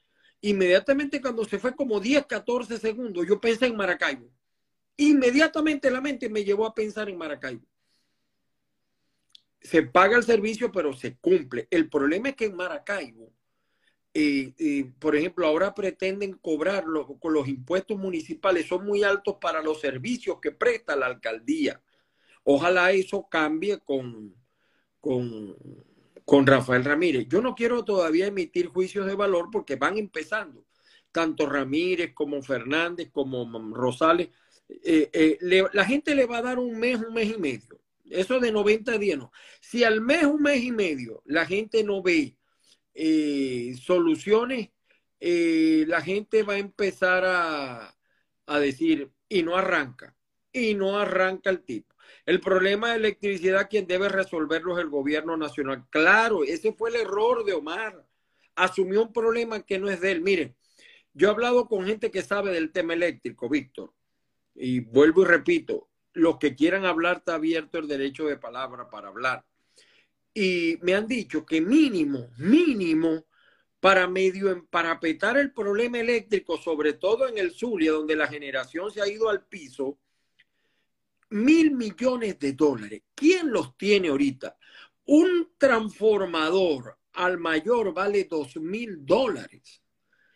[0.41, 4.29] inmediatamente cuando se fue como 10, 14 segundos, yo pensé en Maracaibo.
[4.97, 7.65] Inmediatamente la mente me llevó a pensar en Maracaibo.
[9.61, 11.67] Se paga el servicio, pero se cumple.
[11.69, 13.31] El problema es que en Maracaibo,
[14.13, 19.61] eh, eh, por ejemplo, ahora pretenden cobrarlo con los impuestos municipales, son muy altos para
[19.61, 21.81] los servicios que presta la alcaldía.
[22.43, 24.33] Ojalá eso cambie con,
[24.99, 25.55] con,
[26.27, 27.25] con Rafael Ramírez.
[27.29, 30.65] Yo no quiero todavía emitir juicios de valor porque van empezando.
[31.13, 34.27] Tanto Ramírez como Fernández como Rosales.
[34.67, 35.37] Eh,
[35.71, 37.79] la gente le va a dar un mes, un mes y medio.
[38.09, 39.31] Eso de 90 días no.
[39.61, 42.35] Si al mes, un mes y medio, la gente no ve
[42.93, 44.71] eh, soluciones,
[45.21, 47.95] eh, la gente va a empezar a,
[48.47, 50.13] a decir, y no arranca,
[50.51, 51.95] y no arranca el tipo.
[52.27, 55.85] El problema de electricidad, quien debe resolverlo es el gobierno nacional.
[55.89, 58.05] Claro, ese fue el error de Omar.
[58.55, 60.21] Asumió un problema que no es de él.
[60.21, 60.55] Miren,
[61.13, 63.91] yo he hablado con gente que sabe del tema eléctrico, Víctor,
[64.53, 69.07] y vuelvo y repito, los que quieran hablar está abierto el derecho de palabra para
[69.07, 69.43] hablar
[70.39, 73.25] y me han dicho que mínimo, mínimo,
[73.79, 79.01] para medio emparapetar el problema eléctrico, sobre todo en el Zulia, donde la generación se
[79.01, 79.97] ha ido al piso,
[81.29, 83.03] mil millones de dólares.
[83.13, 84.57] ¿Quién los tiene ahorita?
[85.05, 89.81] Un transformador al mayor vale dos mil dólares.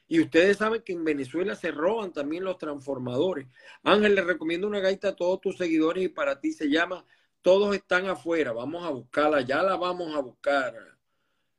[0.08, 3.48] Y ustedes saben que en Venezuela se roban también los transformadores.
[3.84, 7.06] Ángel, le recomiendo una gaita a todos tus seguidores y para ti se llama
[7.42, 10.76] todos están afuera, vamos a buscarla, ya la vamos a buscar,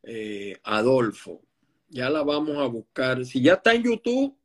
[0.03, 1.43] eh, Adolfo,
[1.89, 3.25] ya la vamos a buscar.
[3.25, 4.37] Si ya está en YouTube,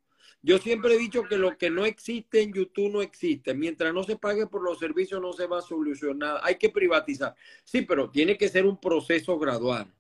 [0.48, 3.54] yo siempre he dicho que lo que no existe en YouTube no existe.
[3.54, 6.40] Mientras no se pague por los servicios no se va a solucionar.
[6.42, 7.36] Hay que privatizar.
[7.66, 9.94] Sí, pero tiene que ser un proceso gradual.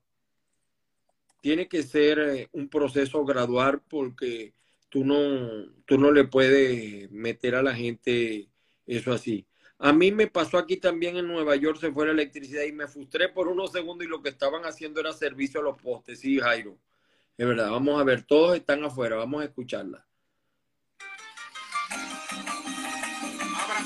[1.42, 4.54] Tiene que ser eh, un proceso gradual porque
[4.88, 8.48] tú no, tú no le puedes meter a la gente
[8.86, 9.46] eso así.
[9.78, 12.88] A mí me pasó aquí también en Nueva York, se fue la electricidad y me
[12.88, 16.22] frustré por unos segundos y lo que estaban haciendo era servicio a los postes.
[16.22, 16.78] Sí, Jairo.
[17.38, 20.07] Es verdad, vamos a ver, todos están afuera, vamos a escucharla.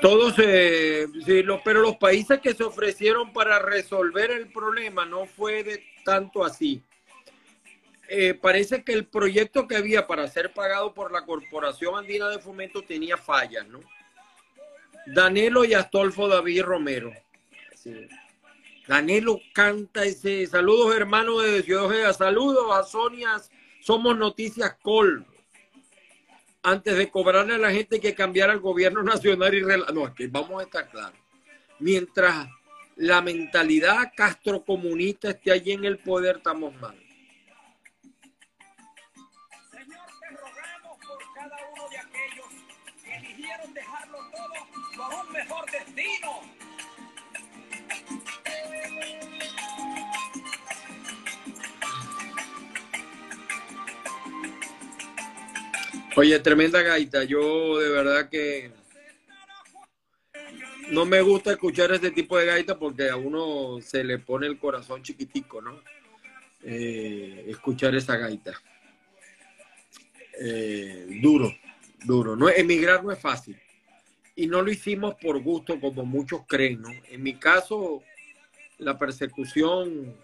[0.00, 5.64] Todos, eh, sí, pero los países que se ofrecieron para resolver el problema no fue
[5.64, 6.82] de tanto así.
[8.08, 12.38] Eh, parece que el proyecto que había para ser pagado por la Corporación Andina de
[12.38, 13.80] Fomento tenía fallas, ¿no?
[15.06, 17.12] Danilo y Astolfo David Romero.
[18.86, 20.46] Danilo canta ese.
[20.46, 23.36] Saludos, hermanos de Ciudad Saludos a Sonia.
[23.80, 25.26] Somos Noticias Col.
[26.62, 29.62] Antes de cobrarle a la gente que cambiara el gobierno nacional y
[29.94, 31.18] no, aquí vamos a estar claros.
[31.78, 32.48] Mientras
[32.96, 36.96] la mentalidad castrocomunista esté allí en el poder, estamos mal.
[56.18, 57.22] Oye, tremenda gaita.
[57.22, 58.72] Yo de verdad que
[60.90, 64.58] no me gusta escuchar este tipo de gaita porque a uno se le pone el
[64.58, 65.80] corazón chiquitico, ¿no?
[66.64, 68.60] Eh, escuchar esa gaita.
[70.40, 71.54] Eh, duro,
[72.04, 72.34] duro.
[72.34, 73.56] No, emigrar no es fácil.
[74.34, 76.90] Y no lo hicimos por gusto como muchos creen, ¿no?
[77.10, 78.02] En mi caso,
[78.78, 80.16] la persecución,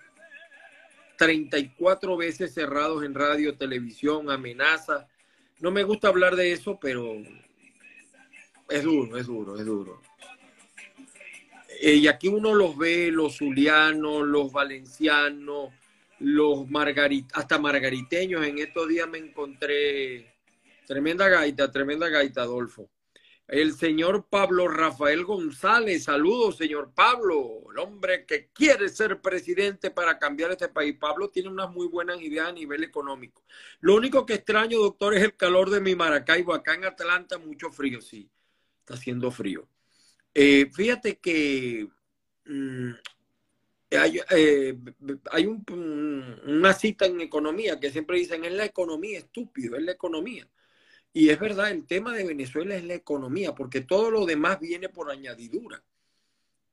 [1.18, 5.06] 34 veces cerrados en radio, televisión, amenazas
[5.60, 7.16] no me gusta hablar de eso, pero
[8.68, 10.00] es duro, es duro, es duro.
[11.80, 15.70] Eh, y aquí uno los ve, los zulianos, los valencianos,
[16.20, 18.46] los margarit hasta margariteños.
[18.46, 20.34] En estos días me encontré
[20.86, 22.88] tremenda gaita, tremenda gaita, Adolfo
[23.46, 26.04] el señor Pablo Rafael González.
[26.04, 30.96] Saludos, señor Pablo, el hombre que quiere ser presidente para cambiar este país.
[30.98, 33.42] Pablo tiene unas muy buenas ideas a nivel económico.
[33.80, 36.54] Lo único que extraño, doctor, es el calor de mi Maracaibo.
[36.54, 38.30] Acá en Atlanta, mucho frío, sí.
[38.80, 39.68] está haciendo frío.
[40.32, 41.86] Eh, fíjate que
[42.46, 42.92] mm,
[43.90, 44.76] hay, eh,
[45.46, 50.48] un, una cita en economía que siempre dicen, es la economía, estúpido, es la economía.
[51.14, 54.90] Y es verdad, el tema de Venezuela es la economía, porque todo lo demás viene
[54.90, 55.82] por añadidura.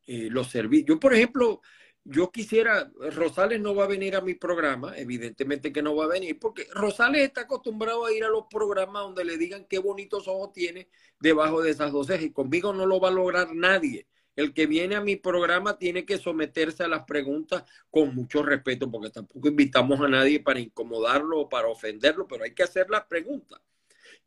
[0.08, 0.88] Eh, los servicios.
[0.88, 1.62] Yo, por ejemplo,
[2.04, 6.10] yo quisiera, Rosales no va a venir a mi programa, evidentemente que no va a
[6.10, 10.28] venir, porque Rosales está acostumbrado a ir a los programas donde le digan qué bonitos
[10.28, 14.08] ojos tiene debajo de esas dos y conmigo no lo va a lograr nadie.
[14.36, 18.90] El que viene a mi programa tiene que someterse a las preguntas con mucho respeto,
[18.90, 23.06] porque tampoco invitamos a nadie para incomodarlo o para ofenderlo, pero hay que hacer las
[23.06, 23.62] preguntas.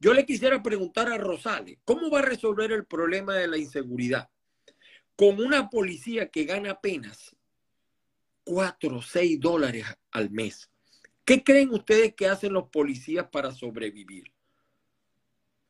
[0.04, 4.28] Yo le quisiera preguntar a Rosales, ¿cómo va a resolver el problema de la inseguridad?
[5.16, 7.34] Con una policía que gana apenas
[8.44, 10.70] 4 o 6 dólares al mes.
[11.24, 14.30] ¿Qué creen ustedes que hacen los policías para sobrevivir?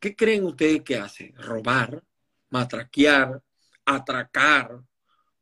[0.01, 1.33] ¿Qué creen ustedes que hacen?
[1.37, 2.03] Robar,
[2.51, 3.41] matraquear,
[3.85, 4.81] atracar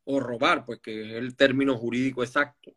[0.05, 2.77] o robar, pues que es el término jurídico exacto.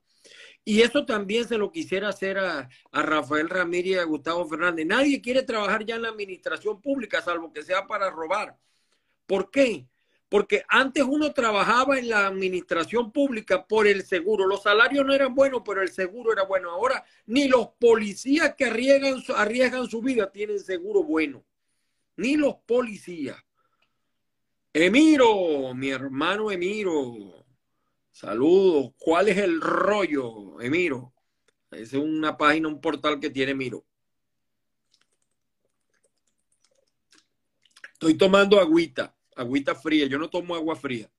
[0.67, 4.87] Y eso también se lo quisiera hacer a, Rafael Ramírez y a Gustavo Fernández.
[4.87, 8.57] Nadie quiere trabajar ya en la administración pública, salvo que sea para robar.
[9.27, 9.85] ¿Por qué?
[10.27, 14.47] Porque antes uno trabajaba en la administración pública por el seguro.
[14.47, 16.71] Los salarios no eran buenos, pero el seguro era bueno.
[16.71, 21.45] Ahora ni los policías que arriesgan su vida tienen seguro bueno.
[22.17, 23.37] Ni los policías.
[24.73, 27.44] Emiro, mi hermano Emiro.
[28.15, 28.93] Saludos.
[28.97, 31.13] ¿Cuál es el rollo, Emiro?
[31.69, 33.85] Es una página, un portal que tiene Miro.
[37.91, 40.05] Estoy tomando agüita, agüita fría.
[40.05, 41.11] Yo no tomo agua fría.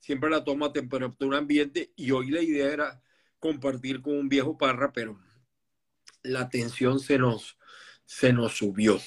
[0.00, 3.02] Siempre la tomo a temperatura ambiente y hoy la idea era
[3.38, 5.18] compartir con un viejo parra, pero
[6.22, 7.56] la tensión se nos,
[8.04, 9.00] se nos subió.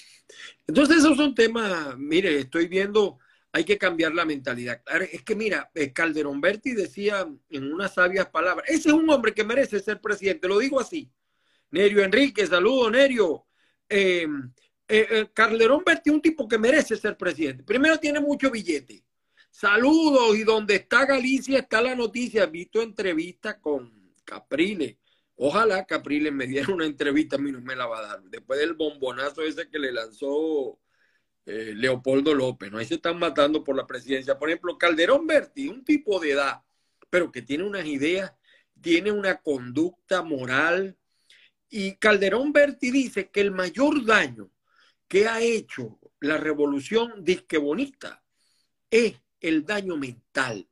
[0.66, 3.20] Entonces esos son temas, mire, estoy viendo
[3.54, 4.82] hay que cambiar la mentalidad.
[5.12, 9.34] Es que mira, eh, Calderón Berti decía en unas sabias palabras, ese es un hombre
[9.34, 11.12] que merece ser presidente, lo digo así.
[11.72, 13.46] Nerio Enrique, saludo Nerio.
[13.90, 14.28] Eh,
[14.88, 17.64] eh, Calderón Berti es un tipo que merece ser presidente.
[17.64, 19.04] Primero tiene mucho billete.
[19.50, 22.46] Saludos, y donde está Galicia está la noticia.
[22.46, 24.96] Visto entrevista con Capriles.
[25.36, 28.24] Ojalá Capriles me diera una entrevista, a mí no me la va a dar.
[28.24, 30.80] Después del bombonazo ese que le lanzó
[31.46, 32.78] eh, Leopoldo López, ¿no?
[32.78, 34.38] Ahí se están matando por la presidencia.
[34.38, 36.62] Por ejemplo, Calderón Berti, un tipo de edad,
[37.10, 38.34] pero que tiene unas ideas,
[38.80, 40.98] tiene una conducta moral.
[41.70, 44.52] Y Calderón Berti dice que el mayor daño
[45.08, 48.24] que ha hecho la revolución disquebonista
[48.90, 50.68] es el daño mental,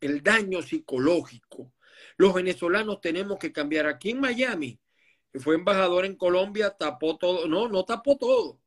[0.00, 1.72] el daño psicológico.
[2.16, 3.86] Los venezolanos tenemos que cambiar.
[3.86, 4.78] Aquí en Miami,
[5.34, 7.48] fue embajador en Colombia, tapó todo.
[7.48, 8.60] No, no tapó todo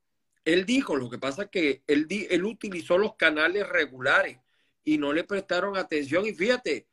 [0.45, 4.39] él dijo, lo que pasa es que él, él utilizó los canales regulares
[4.83, 6.25] y no le prestaron atención.
[6.25, 6.87] Y fíjate,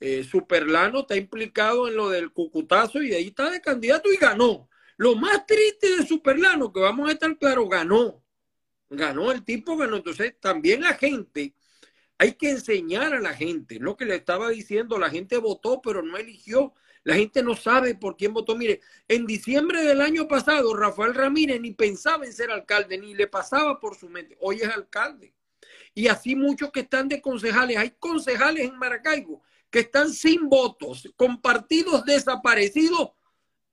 [0.00, 4.68] eh, Superlano está implicado en lo del cucutazo y ahí está de candidato y ganó.
[4.96, 8.22] Lo más triste de Superlano, que vamos a estar claros, ganó.
[8.90, 9.96] Ganó, el tipo ganó.
[9.96, 11.54] Entonces, también la gente,
[12.18, 13.78] hay que enseñar a la gente.
[13.80, 16.74] Lo que le estaba diciendo, la gente votó, pero no eligió.
[17.08, 18.54] La gente no sabe por quién votó.
[18.54, 23.26] Mire, en diciembre del año pasado, Rafael Ramírez ni pensaba en ser alcalde, ni le
[23.26, 24.36] pasaba por su mente.
[24.42, 25.32] Hoy es alcalde.
[25.94, 27.78] Y así muchos que están de concejales.
[27.78, 33.12] Hay concejales en Maracaibo que están sin votos, con partidos desaparecidos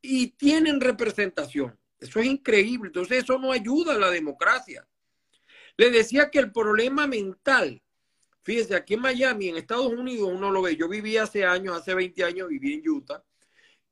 [0.02, 1.78] y tienen representación.
[2.00, 2.88] Eso es increíble.
[2.88, 4.88] Entonces eso no ayuda a la democracia.
[5.76, 7.84] Le decía que el problema mental,
[8.46, 10.78] fíjese, aquí en Miami, en Estados Unidos, uno lo ve.
[10.78, 13.24] Yo viví hace años, hace 20 años, viví en Utah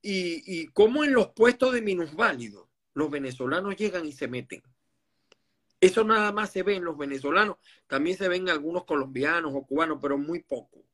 [0.02, 4.62] y, y cómo en los puestos de minusválidos los venezolanos llegan y se meten.
[5.82, 9.98] Eso nada más se ve en los venezolanos, también se ven algunos colombianos o cubanos,
[10.02, 10.86] pero muy poco.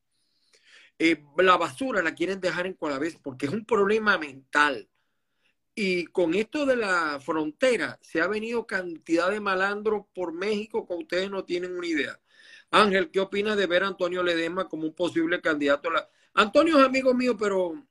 [0.98, 4.88] Eh, la basura la quieren dejar en vez porque es un problema mental.
[5.74, 10.94] Y con esto de la frontera se ha venido cantidad de malandros por México que
[10.94, 12.20] ustedes no tienen una idea.
[12.70, 15.88] Ángel, ¿qué opinas de ver a Antonio Ledema como un posible candidato?
[15.90, 16.10] A la...
[16.34, 17.84] Antonio es amigo mío, pero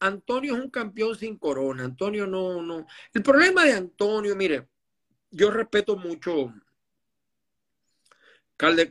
[0.00, 1.84] Antonio es un campeón sin corona.
[1.84, 2.86] Antonio no, no.
[3.12, 4.68] El problema de Antonio, mire,
[5.30, 6.52] yo respeto mucho.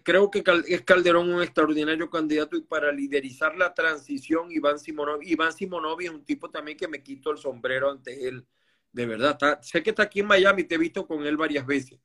[0.04, 5.54] creo que es Calderón un extraordinario candidato y para liderizar la transición, Iván Simonovi, Iván
[5.54, 8.46] Simonovi es un tipo también que me quito el sombrero ante él.
[8.92, 12.00] De verdad, sé que está aquí en Miami, te he visto con él varias veces.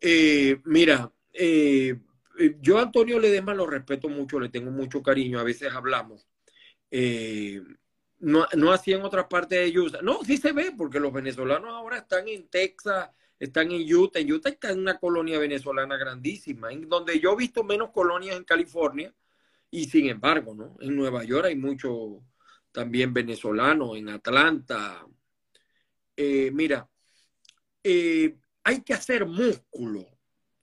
[0.00, 1.98] Eh, mira, eh,
[2.60, 6.28] yo a Antonio Ledesma lo respeto mucho, le tengo mucho cariño, a veces hablamos.
[6.90, 7.60] Eh,
[8.20, 10.00] no, no así en otras partes de USA.
[10.02, 14.20] No, sí se ve, porque los venezolanos ahora están en Texas, están en Utah.
[14.20, 18.44] En Utah está una colonia venezolana grandísima, en donde yo he visto menos colonias en
[18.44, 19.14] California,
[19.70, 20.76] y sin embargo, ¿no?
[20.80, 22.22] En Nueva York hay mucho
[22.72, 25.06] también venezolano, en Atlanta.
[26.16, 26.88] Eh, mira,
[27.82, 30.13] eh, hay que hacer músculo.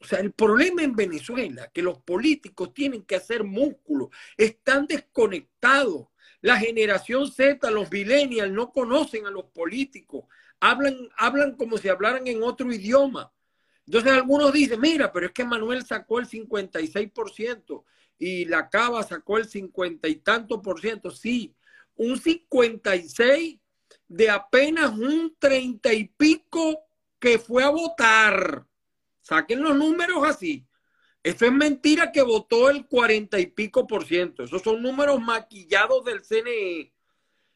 [0.02, 6.08] O sea, el problema en Venezuela, que los políticos tienen que hacer músculo, están desconectados.
[6.42, 10.26] La generación Z, los millennials, no conocen a los políticos,
[10.60, 13.32] hablan, hablan como si hablaran en otro idioma.
[13.86, 17.84] Entonces algunos dicen, mira, pero es que Manuel sacó el 56%
[18.18, 21.12] y la Cava sacó el 50 y tanto por ciento.
[21.12, 21.56] Sí,
[21.96, 23.60] un 56
[24.08, 26.86] de apenas un 30 y pico
[27.20, 28.66] que fue a votar.
[29.22, 30.66] Saquen los números así.
[31.24, 34.44] Eso es mentira que votó el 40 y pico por ciento.
[34.44, 36.92] Esos son números maquillados del CNE.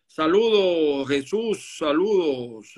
[0.06, 2.76] Saludos, Jesús, saludos.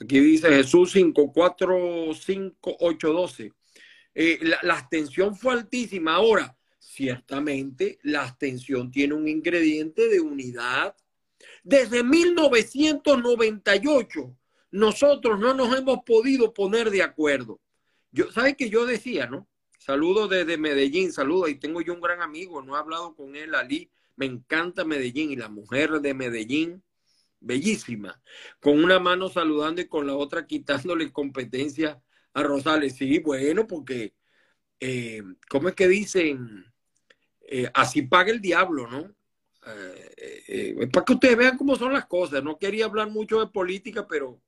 [0.00, 3.52] Aquí dice Jesús 545812.
[4.14, 6.14] Eh, la, la abstención fue altísima.
[6.14, 10.96] Ahora, ciertamente, la abstención tiene un ingrediente de unidad.
[11.62, 14.34] Desde 1998,
[14.70, 17.60] nosotros no nos hemos podido poner de acuerdo.
[18.14, 19.48] Yo, ¿Sabes que yo decía, no?
[19.76, 21.48] Saludo desde Medellín, saludo.
[21.48, 23.90] Y tengo yo un gran amigo, no he hablado con él, Ali.
[24.14, 26.84] Me encanta Medellín y la mujer de Medellín,
[27.40, 28.22] bellísima.
[28.60, 32.00] Con una mano saludando y con la otra quitándole competencia
[32.32, 32.94] a Rosales.
[32.94, 34.14] Sí, bueno, porque,
[34.78, 36.72] eh, ¿cómo es que dicen?
[37.40, 39.12] Eh, así paga el diablo, ¿no?
[39.66, 42.44] Eh, para que ustedes vean cómo son las cosas.
[42.44, 44.40] No quería hablar mucho de política, pero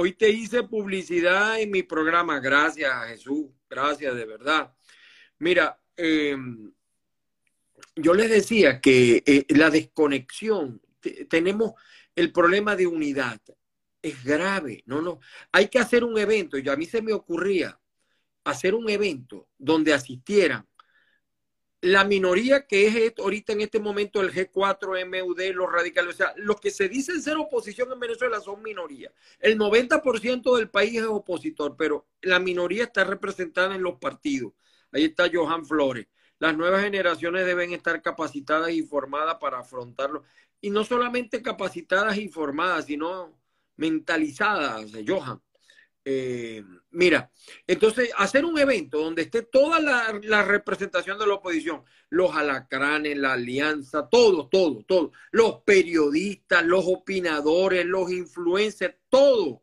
[0.00, 2.38] hoy te hice publicidad en mi programa.
[2.38, 3.46] Gracias, Jesús.
[3.68, 4.72] Gracias, de verdad.
[5.40, 6.72] Mira, em,
[7.96, 10.80] yo les decía que eh, la desconexión,
[11.28, 11.72] tenemos
[12.14, 13.40] el problema de unidad.
[14.00, 15.18] Es grave, no, no.
[15.50, 16.56] Hay que hacer un evento.
[16.58, 17.76] Y a mí se me ocurría
[18.44, 20.64] hacer un evento donde asistieran
[21.80, 26.34] la minoría que es ahorita en este momento el G4, MUD, los radicales, o sea,
[26.36, 29.12] los que se dicen ser oposición en Venezuela son minoría.
[29.38, 34.52] El 90% del país es opositor, pero la minoría está representada en los partidos.
[34.90, 36.06] Ahí está Johan Flores.
[36.40, 40.24] Las nuevas generaciones deben estar capacitadas y formadas para afrontarlo.
[40.60, 43.38] Y no solamente capacitadas y formadas, sino
[43.76, 45.40] mentalizadas, Johan.
[46.04, 47.30] Eh, mira,
[47.66, 53.34] entonces hacer un evento donde esté toda la, representación de la oposición, los alacranes, la
[53.34, 59.62] alianza, todo, todo, todo, los periodistas, los opinadores, los influencers, todo,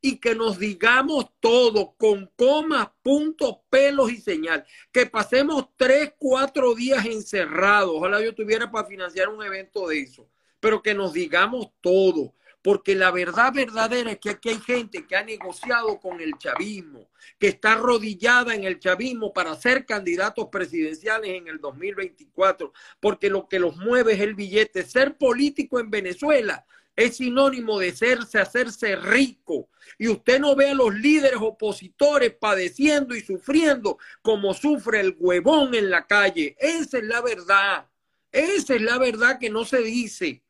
[0.00, 6.74] y que nos digamos todo con comas, puntos, pelos y señal, que pasemos tres, cuatro
[6.74, 10.28] días encerrados, ojalá yo tuviera para financiar un evento de eso,
[10.60, 12.34] pero que nos digamos todo
[12.66, 17.08] porque la verdad verdadera es que aquí hay gente que ha negociado con el chavismo,
[17.38, 23.46] que está arrodillada en el chavismo para ser candidatos presidenciales en el 2024, porque lo
[23.46, 24.82] que los mueve es el billete.
[24.82, 29.68] Ser político en Venezuela es sinónimo de serse, hacerse rico.
[29.96, 35.72] Y usted no ve a los líderes opositores padeciendo y sufriendo como sufre el huevón
[35.76, 36.56] en la calle.
[36.58, 37.86] Esa es la verdad.
[38.32, 40.42] Esa es la verdad que no se dice.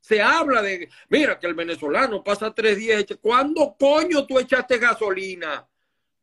[0.00, 3.04] Se habla de, mira, que el venezolano pasa tres días.
[3.20, 5.68] ¿Cuándo coño tú echaste gasolina?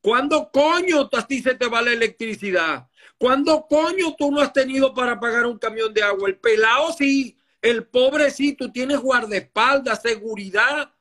[0.02, 2.88] ¿Cuándo coño a ti se te va la electricidad?
[3.18, 6.30] ¿Cuándo coño tú no has tenido para pagar un camión de agua?
[6.30, 10.94] El pelado sí, el pobre sí, tú tienes guardaespaldas, seguridad,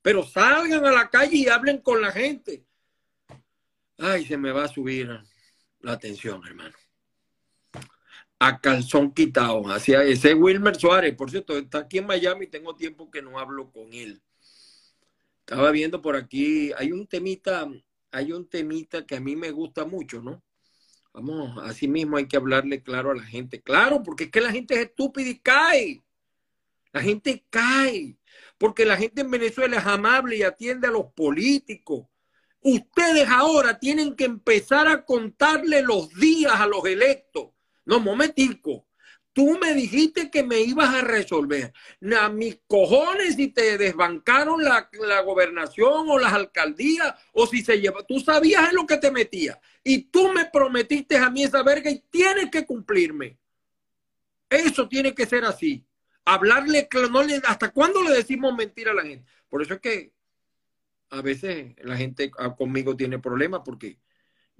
[0.00, 2.64] pero salgan a la calle y hablen con la gente.
[3.98, 5.08] Ay, se me va a subir
[5.80, 6.81] la atención, hermano
[8.44, 9.62] a calzón quitado.
[9.68, 13.70] Hacia ese Wilmer Suárez, por cierto, está aquí en Miami, tengo tiempo que no hablo
[13.70, 14.20] con él.
[15.40, 17.68] Estaba viendo por aquí, hay un temita,
[18.10, 20.42] hay un temita que a mí me gusta mucho, ¿no?
[21.12, 23.62] Vamos, así mismo hay que hablarle claro a la gente.
[23.62, 26.02] Claro, porque es que la gente es estúpida y cae.
[26.92, 28.16] La gente cae.
[28.58, 32.06] Porque la gente en Venezuela es amable y atiende a los políticos.
[32.60, 37.51] Ustedes ahora tienen que empezar a contarle los días a los electos
[37.84, 38.86] no, momentico.
[39.32, 41.72] Tú me dijiste que me ibas a resolver.
[42.20, 44.88] A mis cojones si te desbancaron la,
[45.22, 48.04] gobernación o las alcaldías o si se lleva.
[48.06, 49.58] Tú sabías en lo que te metía.
[49.82, 53.38] Y tú me prometiste a mí esa verga y tienes que cumplirme.
[54.50, 55.86] Eso tiene que ser así.
[56.26, 59.30] Hablarle, no ¿hasta cuándo le decimos mentira a la gente?
[59.48, 60.12] Por eso es que
[61.08, 63.98] a veces la gente ah, conmigo tiene problemas porque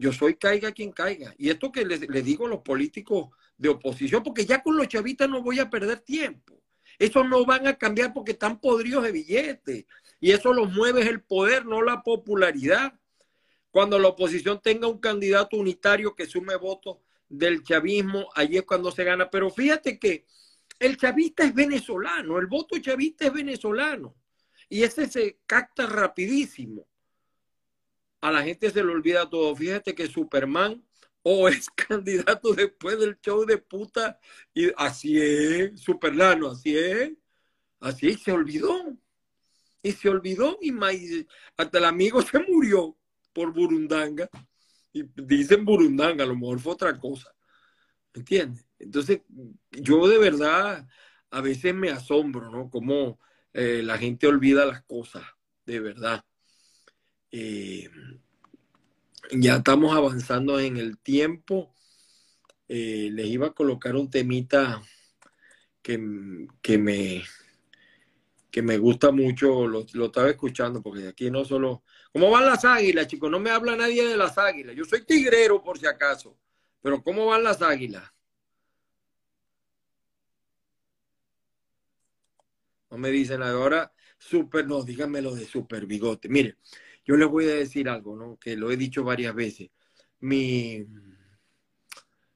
[0.03, 1.33] yo soy caiga quien caiga.
[1.39, 5.29] Y esto que les, digo a los políticos de oposición, porque ya con los chavitas
[5.29, 6.61] no voy a perder tiempo.
[6.99, 9.87] Eso no van a cambiar porque están podridos de billetes.
[10.19, 12.99] Y eso los mueve el poder, no la popularidad.
[13.71, 16.99] Cuando la oposición tenga un candidato unitario que sume votos
[17.29, 19.31] del chavismo, allí es cuando se gana.
[19.31, 20.27] Pero fíjate que
[20.81, 24.17] el chavista es venezolano, el voto chavista es venezolano.
[24.69, 26.89] Y ese se capta rapidísimo.
[28.23, 29.55] A la gente se le olvida todo.
[29.55, 30.83] Fíjate que Superman
[31.23, 34.19] o es candidato después del show de puta.
[34.55, 37.13] Y así es, Superlano, así es.
[37.81, 38.97] Así se olvidó.
[39.83, 40.73] Y se olvidó y
[41.57, 42.97] hasta el amigo se murió
[43.33, 44.29] por Burundanga.
[44.93, 47.35] Y dicen Burundanga, a lo mejor fue otra cosa.
[48.15, 48.65] ¿Me entiendes?
[48.79, 49.23] Entonces,
[49.71, 50.87] yo de verdad
[51.31, 52.71] a veces me asombro, ¿no?
[52.71, 53.19] Cómo
[53.53, 55.25] eh, la gente olvida las cosas,
[55.67, 56.25] de verdad.
[57.33, 57.89] Eh,
[59.33, 61.75] ya estamos avanzando en el tiempo.
[62.69, 64.83] Eh, les iba a colocar un temita
[65.83, 65.99] que,
[66.61, 67.23] que, me,
[68.51, 71.83] que me gusta mucho, lo, lo estaba escuchando, porque aquí no solo...
[72.13, 73.31] ¿Cómo van las águilas, chicos?
[73.31, 74.77] No me habla nadie de las águilas.
[74.77, 76.39] Yo soy tigrero, por si acaso.
[76.83, 78.05] Pero ¿cómo van las águilas?
[82.91, 86.29] No me dicen ahora, super, no, díganme de super bigote.
[86.29, 86.59] Mire,
[87.05, 88.39] yo les voy a decir algo, ¿no?
[88.39, 89.71] Que lo he dicho varias veces.
[90.21, 90.87] Mi,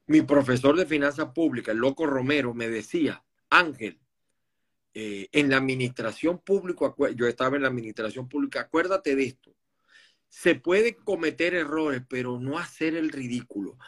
[0.07, 4.01] mi profesor de finanzas públicas, el loco Romero, me decía, Ángel,
[4.95, 9.55] eh, en la administración pública, yo estaba en la administración pública, acuérdate de esto.
[10.29, 13.79] Se pueden cometer errores, pero no hacer el ridículo.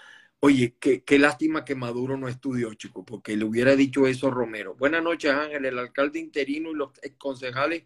[0.40, 4.76] Oye, qué, qué, lástima que Maduro no estudió, chico, porque le hubiera dicho eso Romero.
[4.76, 5.64] Buenas noches, Ángel.
[5.64, 7.84] El alcalde interino y los concejales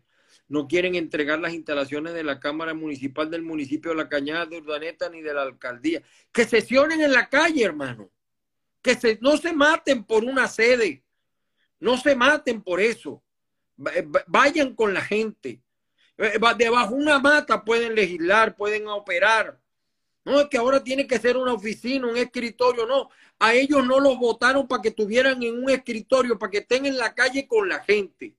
[0.49, 4.59] no quieren entregar las instalaciones de la Cámara Municipal del municipio de La Cañada de
[4.59, 6.03] Urdaneta ni de la alcaldía.
[6.31, 8.11] Que sesionen en la calle, hermano.
[8.83, 11.03] Que se, no se maten por una sede.
[11.81, 13.23] No se maten por eso.
[13.95, 15.63] Eh, vayan con la gente.
[16.19, 19.59] Eh, debajo una mata pueden legislar, pueden operar.
[20.25, 23.09] No es que ahora tiene que ser una oficina, un escritorio, no.
[23.39, 26.97] A ellos no los votaron para que estuvieran en un escritorio, para que estén en
[26.97, 28.35] la calle con la gente.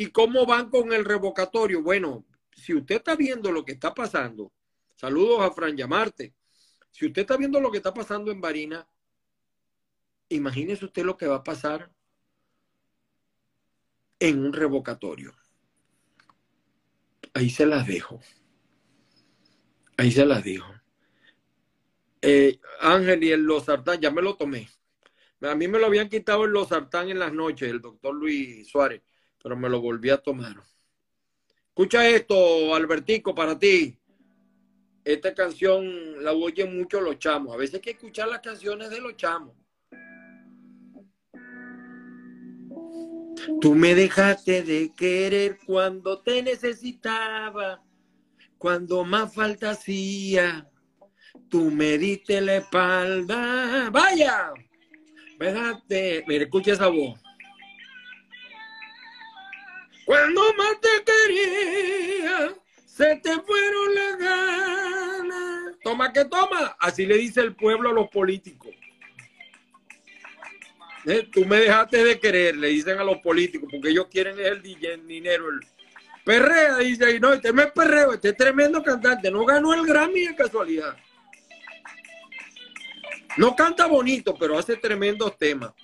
[0.00, 1.82] ¿Y cómo van con el revocatorio?
[1.82, 4.52] Bueno, si usted está viendo lo que está pasando,
[4.94, 6.36] saludos a Fran Llamarte.
[6.92, 8.88] Si usted está viendo lo que está pasando en Barina,
[10.28, 11.90] imagínese usted lo que va a pasar
[14.20, 15.34] en un revocatorio.
[17.34, 18.20] Ahí se las dejo.
[19.96, 20.72] Ahí se las dejo.
[22.22, 24.68] Eh, Ángel y el Losartán, ya me lo tomé.
[25.40, 29.02] A mí me lo habían quitado el Losartán en las noches, el doctor Luis Suárez
[29.42, 30.56] pero me lo volví a tomar.
[31.68, 33.98] Escucha esto, Albertico, para ti.
[35.04, 37.54] Esta canción la oyen mucho los chamos.
[37.54, 39.54] A veces hay que escuchar las canciones de los chamos.
[43.60, 47.82] Tú me dejaste de querer cuando te necesitaba,
[48.58, 50.68] cuando más falta hacía.
[51.48, 53.88] Tú me diste la espalda.
[53.90, 54.52] ¡Vaya!
[55.38, 57.18] Mira, escucha esa voz.
[60.08, 62.54] Cuando más te quería,
[62.86, 65.74] se te fueron las ganas.
[65.84, 66.74] Toma que toma.
[66.80, 68.70] Así le dice el pueblo a los políticos.
[71.04, 74.62] Eh, tú me dejaste de querer, le dicen a los políticos, porque ellos quieren el
[74.62, 75.44] dinero.
[76.24, 80.34] Perrea, dice, y no, este me perreo, este tremendo cantante, no ganó el Grammy de
[80.34, 80.96] casualidad.
[83.36, 85.74] No canta bonito, pero hace tremendos temas.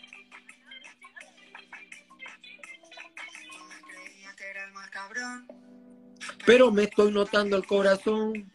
[6.47, 8.53] Pero me estoy notando el corazón.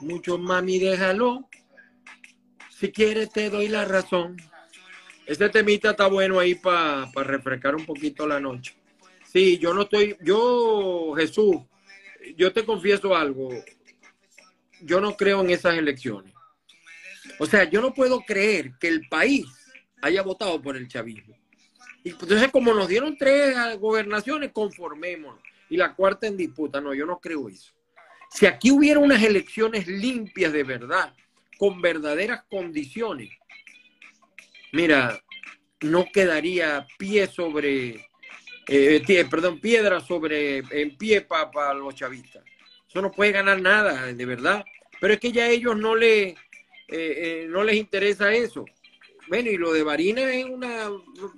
[0.00, 1.48] Mucho mami, déjalo.
[2.70, 4.36] Si quieres te doy la razón.
[5.26, 8.76] Este temita está bueno ahí para refrescar un poquito la noche.
[9.24, 11.56] Sí, yo no estoy, yo, Jesús,
[12.36, 13.48] yo te confieso algo.
[14.82, 16.32] Yo no creo en esas elecciones.
[17.38, 19.46] O sea, yo no puedo creer que el país
[20.02, 21.36] haya votado por el chavismo.
[22.04, 26.80] Y entonces, como nos dieron tres gobernaciones, conformémonos y la cuarta en disputa.
[26.80, 27.72] No, yo no creo eso.
[28.30, 31.14] Si aquí hubiera unas elecciones limpias de verdad,
[31.58, 33.30] con verdaderas condiciones,
[34.72, 35.18] mira,
[35.80, 38.06] no quedaría pie sobre,
[38.68, 42.44] eh, perdón, piedra sobre, en pie para los chavistas.
[42.88, 44.64] Eso no puede ganar nada, de verdad.
[45.00, 46.36] Pero es que ya a ellos no, le, eh,
[46.88, 48.64] eh, no les interesa eso.
[49.28, 50.88] Bueno, y lo de Varina es una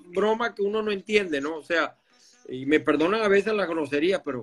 [0.06, 1.56] broma que uno no entiende, ¿no?
[1.56, 1.97] O sea,
[2.48, 4.40] y me perdonan a veces la grosería, pero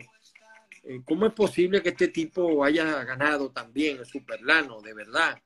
[0.84, 5.38] eh, ¿cómo es posible que este tipo haya ganado también el Superlano, de verdad?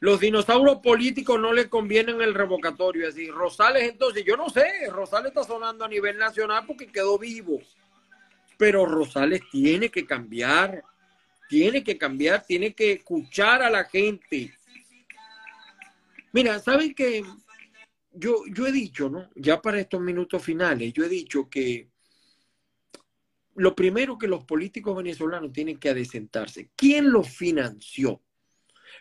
[0.00, 3.08] Los dinosaurios políticos no le convienen el revocatorio.
[3.08, 7.60] Así, Rosales, entonces, yo no sé, Rosales está sonando a nivel nacional porque quedó vivo.
[8.58, 10.82] Pero Rosales tiene que cambiar,
[11.48, 14.52] tiene que cambiar, tiene que escuchar a la gente.
[16.32, 17.22] Mira, ¿saben qué?
[18.14, 19.30] Yo, yo he dicho, ¿no?
[19.34, 21.90] Ya para estos minutos finales, yo he dicho que
[23.54, 26.70] lo primero que los políticos venezolanos tienen que adecentarse.
[26.76, 28.22] ¿Quién los financió?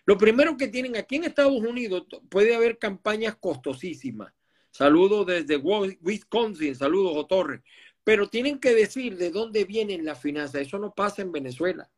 [0.05, 4.33] Lo primero que tienen aquí en Estados Unidos puede haber campañas costosísimas.
[4.71, 7.63] Saludos desde Wisconsin, saludos Otorre.
[8.03, 10.61] Pero tienen que decir de dónde vienen las finanzas.
[10.61, 11.89] Eso no pasa en Venezuela.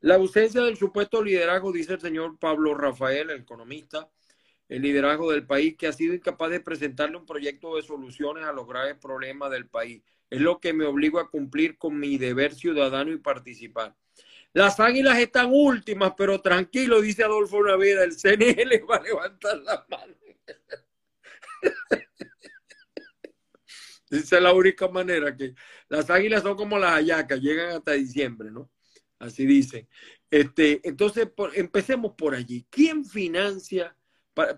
[0.00, 4.10] La ausencia del supuesto liderazgo, dice el señor Pablo Rafael, el economista,
[4.68, 8.52] el liderazgo del país, que ha sido incapaz de presentarle un proyecto de soluciones a
[8.52, 10.02] los graves problemas del país.
[10.30, 13.96] Es lo que me obligo a cumplir con mi deber ciudadano y participar.
[14.52, 19.86] Las águilas están últimas, pero tranquilo, dice Adolfo Naveda, el CNL va a levantar la
[19.88, 20.14] mano.
[24.10, 25.54] Esa es la única manera que
[25.88, 28.70] las águilas son como las ayacas, llegan hasta diciembre, ¿no?
[29.18, 29.86] Así dicen.
[30.30, 32.66] Este, entonces, empecemos por allí.
[32.70, 33.94] ¿Quién financia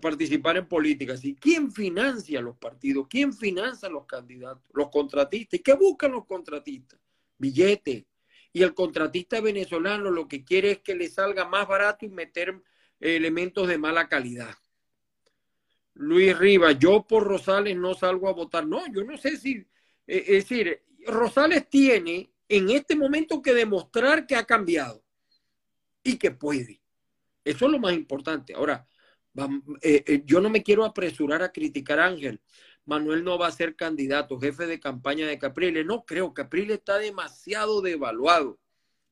[0.01, 1.17] participar en política?
[1.17, 1.35] ¿sí?
[1.39, 3.07] ¿Quién financia los partidos?
[3.09, 4.63] ¿Quién financia los candidatos?
[4.73, 5.59] Los contratistas.
[5.59, 6.99] ¿Y qué buscan los contratistas?
[7.37, 8.05] Billetes,
[8.53, 12.61] y el contratista venezolano lo que quiere es que le salga más barato y meter
[12.99, 14.55] elementos de mala calidad.
[15.93, 18.65] Luis Rivas, yo por Rosales no salgo a votar.
[18.65, 19.57] No, yo no sé si,
[20.07, 25.03] eh, es decir, Rosales tiene en este momento que demostrar que ha cambiado
[26.03, 26.81] y que puede.
[27.43, 28.53] Eso es lo más importante.
[28.53, 28.87] Ahora,
[29.81, 32.41] eh, eh, yo no me quiero apresurar a criticar a Ángel.
[32.85, 35.85] Manuel no va a ser candidato, jefe de campaña de Capriles.
[35.85, 38.59] No creo, Capriles está demasiado devaluado,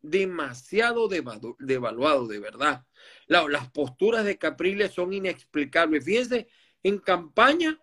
[0.01, 2.85] demasiado devaluado, de verdad.
[3.27, 6.03] las posturas de Capriles son inexplicables.
[6.03, 6.47] Fíjense,
[6.83, 7.79] en campaña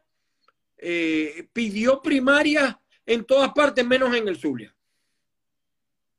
[0.78, 4.74] eh, pidió primaria en todas partes, menos en el Zulia,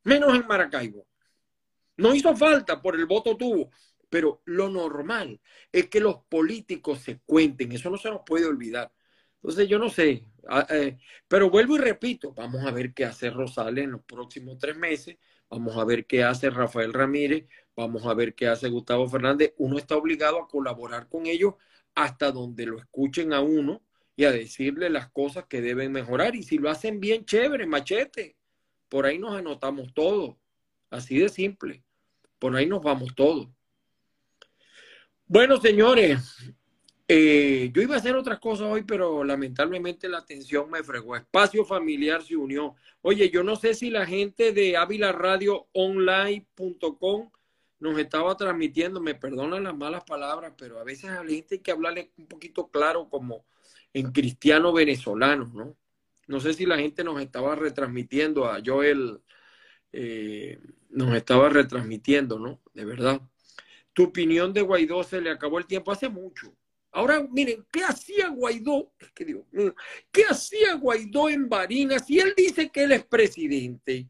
[0.04, 1.06] menos en Maracaibo.
[1.98, 3.70] No hizo falta, por el voto tuvo,
[4.10, 5.40] pero lo normal
[5.72, 8.92] es que los políticos se cuenten, eso no se nos puede olvidar.
[9.36, 10.98] Entonces yo no sé, ah, eh,
[11.28, 15.18] pero vuelvo y repito, vamos a ver qué hace Rosales en los próximos tres meses,
[15.50, 17.46] vamos a ver qué hace Rafael Ramírez,
[17.76, 19.54] vamos a ver qué hace Gustavo Fernández.
[19.58, 21.56] Uno está obligado a colaborar con ellos
[21.96, 23.82] hasta donde lo escuchen a uno
[24.16, 26.36] y a decirle las cosas que deben mejorar.
[26.36, 28.36] Y si lo hacen bien, chévere, machete.
[28.90, 30.36] Por ahí nos anotamos todos.
[30.90, 31.84] Así de simple.
[32.40, 33.50] Por ahí nos vamos todos.
[35.30, 36.38] Bueno, señores,
[37.06, 41.18] eh, yo iba a hacer otras cosas hoy, pero lamentablemente la atención me fregó.
[41.18, 42.76] Espacio Familiar se unió.
[43.02, 47.30] Oye, yo no sé si la gente de avilaradioonline.com
[47.80, 51.62] nos estaba transmitiendo, me perdonan las malas palabras, pero a veces a la gente hay
[51.62, 53.46] que hablarle un poquito claro como
[53.94, 55.76] en cristiano venezolano, ¿no?
[56.28, 59.20] No sé si la gente nos estaba retransmitiendo a Joel,
[59.92, 60.60] eh,
[60.90, 62.62] nos estaba retransmitiendo, ¿no?
[62.74, 63.22] De verdad.
[63.98, 66.56] Tu opinión de Guaidó se le acabó el tiempo hace mucho
[66.92, 68.94] Ahora, miren, ¿qué hacía Guaidó?
[70.12, 72.06] ¿qué hacía Guaidó en Barinas?
[72.06, 74.08] Si él dice que él es presidente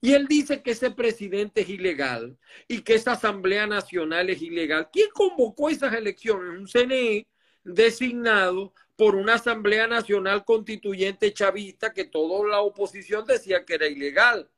[0.00, 2.38] y él dice que ese presidente es ilegal
[2.68, 6.60] y que esa Asamblea Nacional es ilegal, ¿quién convocó esas elecciones?
[6.60, 7.26] Un CNE
[7.64, 14.48] designado por una Asamblea Nacional Constituyente chavista que toda la oposición decía que era ilegal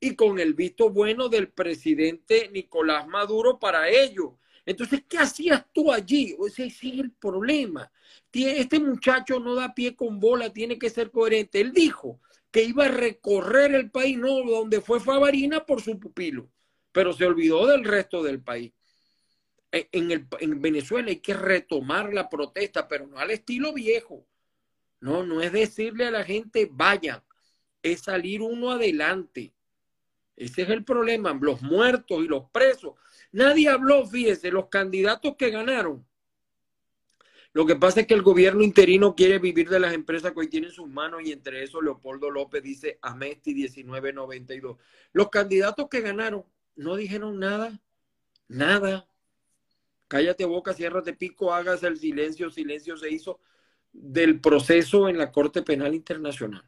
[0.00, 4.38] y con el visto bueno del presidente Nicolás Maduro para ello.
[4.66, 6.36] Entonces, ¿qué hacías tú allí?
[6.46, 7.90] Ese, es el problema.
[8.32, 11.60] Este muchacho no da pie con bola, tiene que ser coherente.
[11.60, 12.20] Él dijo
[12.50, 16.48] que iba a recorrer el país, no donde fue Favarina por su pupilo,
[16.92, 18.72] pero se olvidó del resto del país.
[19.72, 24.26] E, en, el, en Venezuela hay que retomar la protesta, pero no al estilo viejo.
[25.00, 27.22] No, no es decirle a la gente, vayan,
[27.82, 29.53] es salir uno adelante.
[30.36, 31.36] Ese es el problema.
[31.40, 32.94] Los muertos y los presos
[33.34, 36.06] Nadie habló, fíjese, los candidatos que ganaron.
[37.52, 40.48] Lo que pasa es que el gobierno interino quiere vivir de las empresas que hoy
[40.48, 44.76] tiene en sus manos y entre eso Leopoldo López dice Amesti 1992.
[45.12, 46.44] Los candidatos que ganaron
[46.76, 47.80] no dijeron nada,
[48.46, 49.08] nada.
[50.06, 53.40] Cállate boca, ciérrate pico, hágase el silencio, silencio se hizo
[53.92, 56.64] del proceso en la Corte Penal Internacional.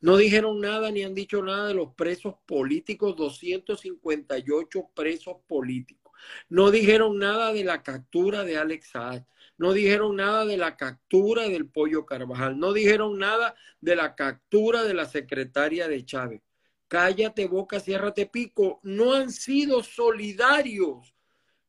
[0.00, 6.12] No dijeron nada ni han dicho nada de los presos políticos, 258 presos políticos.
[6.48, 9.22] No dijeron nada de la captura de Alex Saad.
[9.56, 12.58] No dijeron nada de la captura del Pollo Carvajal.
[12.58, 16.42] No dijeron nada de la captura de la secretaria de Chávez.
[16.88, 18.80] Cállate boca, ciérrate pico.
[18.82, 21.14] No han sido solidarios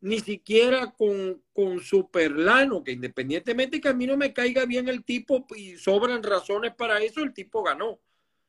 [0.01, 5.03] ni siquiera con, con Superlano, que independientemente que a mí no me caiga bien el
[5.03, 7.99] tipo y sobran razones para eso, el tipo ganó.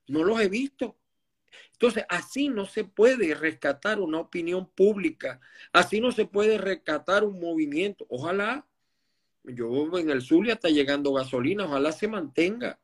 [0.06, 0.96] No los he visto.
[1.72, 5.40] Entonces, así no se puede rescatar una opinión pública,
[5.72, 8.06] así no se puede rescatar un movimiento.
[8.08, 8.66] Ojalá,
[9.42, 12.78] yo en el Zulia está llegando gasolina, ojalá se mantenga.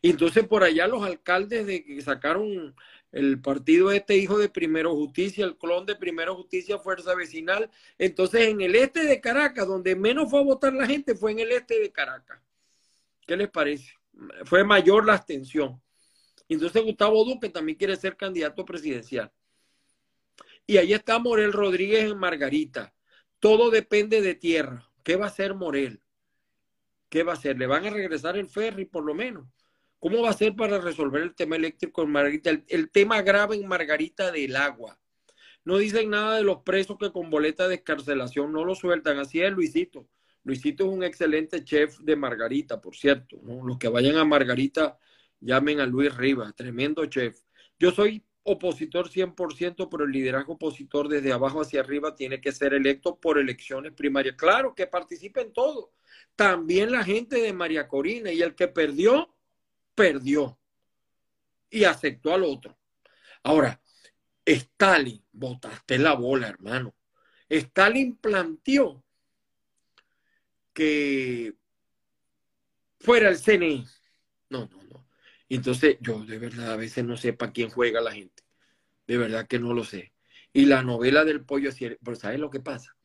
[0.00, 2.74] Y entonces por allá los alcaldes de que sacaron
[3.16, 7.70] el partido este hijo de Primero Justicia, el clon de Primero Justicia, Fuerza Vecinal.
[7.96, 11.38] Entonces en el este de Caracas, donde menos fue a votar la gente, fue en
[11.38, 12.38] el este de Caracas.
[13.26, 13.94] ¿Qué les parece?
[14.44, 15.80] Fue mayor la abstención.
[16.46, 19.32] Entonces Gustavo Duque también quiere ser candidato presidencial.
[20.66, 22.92] Y ahí está Morel Rodríguez en Margarita.
[23.40, 24.90] Todo depende de tierra.
[25.02, 26.02] ¿Qué va a hacer Morel?
[27.08, 27.56] ¿Qué va a hacer?
[27.56, 29.46] ¿Le van a regresar el ferry por lo menos?
[29.98, 32.50] ¿Cómo va a ser para resolver el tema eléctrico en Margarita?
[32.68, 34.98] El, tema grave en Margarita del agua.
[35.64, 39.18] No dicen nada de los presos que con boleta de escarcelación no lo sueltan.
[39.18, 40.08] Así es, Luisito.
[40.44, 43.40] Luisito es un excelente chef de Margarita, por cierto.
[43.64, 44.98] Los que vayan a Margarita,
[45.40, 47.40] llamen a Luis Rivas, tremendo chef.
[47.78, 52.74] Yo soy opositor 100%, pero el liderazgo opositor desde abajo hacia arriba tiene que ser
[52.74, 54.36] electo por elecciones primarias.
[54.36, 55.90] Claro, que participen todos.
[56.36, 59.34] También la gente de María Corina y el que perdió,
[59.96, 60.60] perdió
[61.68, 62.78] y aceptó al otro.
[63.42, 63.80] Ahora,
[64.44, 66.94] Stalin, botaste la bola, hermano.
[67.48, 69.02] Stalin planteó
[70.72, 71.54] que
[73.00, 73.84] fuera el CNI.
[74.50, 75.08] No, no, no.
[75.48, 78.44] Entonces, yo de verdad a veces no sé para quién juega la gente.
[79.06, 80.12] De verdad que no lo sé.
[80.52, 81.70] Y la novela del pollo,
[82.02, 82.96] pero ¿sabes lo que pasa?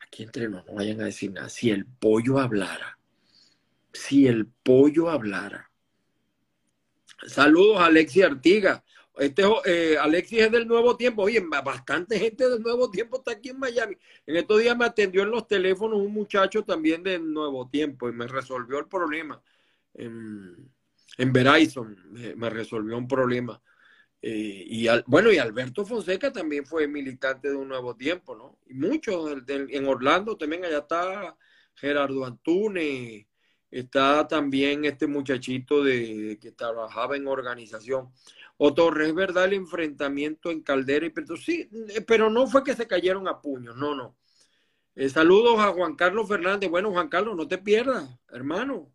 [0.00, 1.48] Aquí entre nos no vayan a decir nada.
[1.48, 2.98] Si el pollo hablara,
[3.92, 5.70] si el pollo hablara,
[7.26, 8.84] Saludos, Alexis Artiga.
[9.16, 11.22] Este, eh, Alexis es del Nuevo Tiempo.
[11.22, 13.96] Oye, bastante gente del Nuevo Tiempo está aquí en Miami.
[14.26, 18.12] En estos días me atendió en los teléfonos un muchacho también del Nuevo Tiempo y
[18.12, 19.40] me resolvió el problema.
[19.94, 20.70] En,
[21.16, 21.96] Verizon
[22.36, 23.60] me, resolvió un problema.
[24.20, 28.58] Eh, y bueno, y Alberto Fonseca también fue militante de un Nuevo Tiempo, ¿no?
[28.66, 31.36] Y muchos en Orlando también, allá está
[31.74, 33.26] Gerardo Antunes,
[33.74, 38.08] Está también este muchachito de, que trabajaba en organización.
[38.56, 39.46] O Torres, ¿verdad?
[39.46, 43.40] El enfrentamiento en Caldera y pero sí, eh, pero no fue que se cayeron a
[43.40, 44.16] puños, no, no.
[44.94, 46.70] Eh, saludos a Juan Carlos Fernández.
[46.70, 48.92] Bueno, Juan Carlos, no te pierdas, hermano.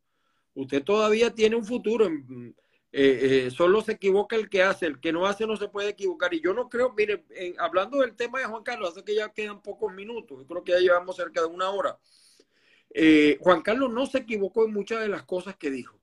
[0.53, 2.09] Usted todavía tiene un futuro.
[2.93, 6.33] Eh, solo se equivoca el que hace, el que no hace no se puede equivocar.
[6.33, 7.25] Y yo no creo, mire,
[7.57, 10.71] hablando del tema de Juan Carlos, hace que ya quedan pocos minutos, yo creo que
[10.71, 11.99] ya llevamos cerca de una hora.
[12.91, 15.99] Eh, Juan Carlos no se equivocó en muchas de las cosas que dijo.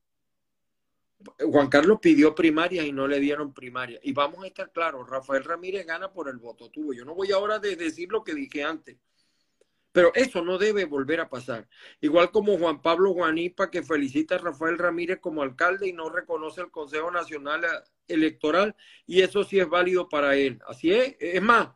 [1.41, 3.99] Juan Carlos pidió primaria y no le dieron primaria.
[4.03, 6.93] Y vamos a estar claros, Rafael Ramírez gana por el voto tuvo.
[6.93, 8.97] Yo no voy ahora a decir lo que dije antes.
[9.93, 11.67] Pero eso no debe volver a pasar.
[12.03, 16.61] Igual como Juan Pablo Juanipa, que felicita a Rafael Ramírez como alcalde y no reconoce
[16.61, 17.63] el Consejo Nacional
[18.07, 18.77] Electoral,
[19.07, 20.61] y eso sí es válido para él.
[20.69, 21.17] Así es.
[21.19, 21.71] Es más,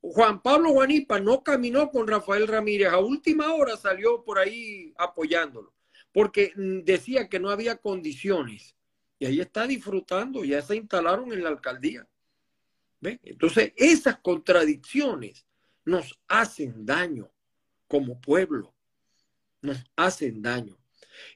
[0.00, 5.74] Juan Pablo Guanipa no caminó con Rafael Ramírez, a última hora salió por ahí apoyándolo,
[6.12, 8.76] porque mm, decía que no había condiciones.
[9.18, 12.06] Y ahí está disfrutando, ya se instalaron en la alcaldía.
[13.00, 15.46] Entonces, esas contradicciones
[15.84, 17.30] nos hacen daño
[17.86, 18.74] como pueblo,
[19.62, 20.76] nos hacen daño.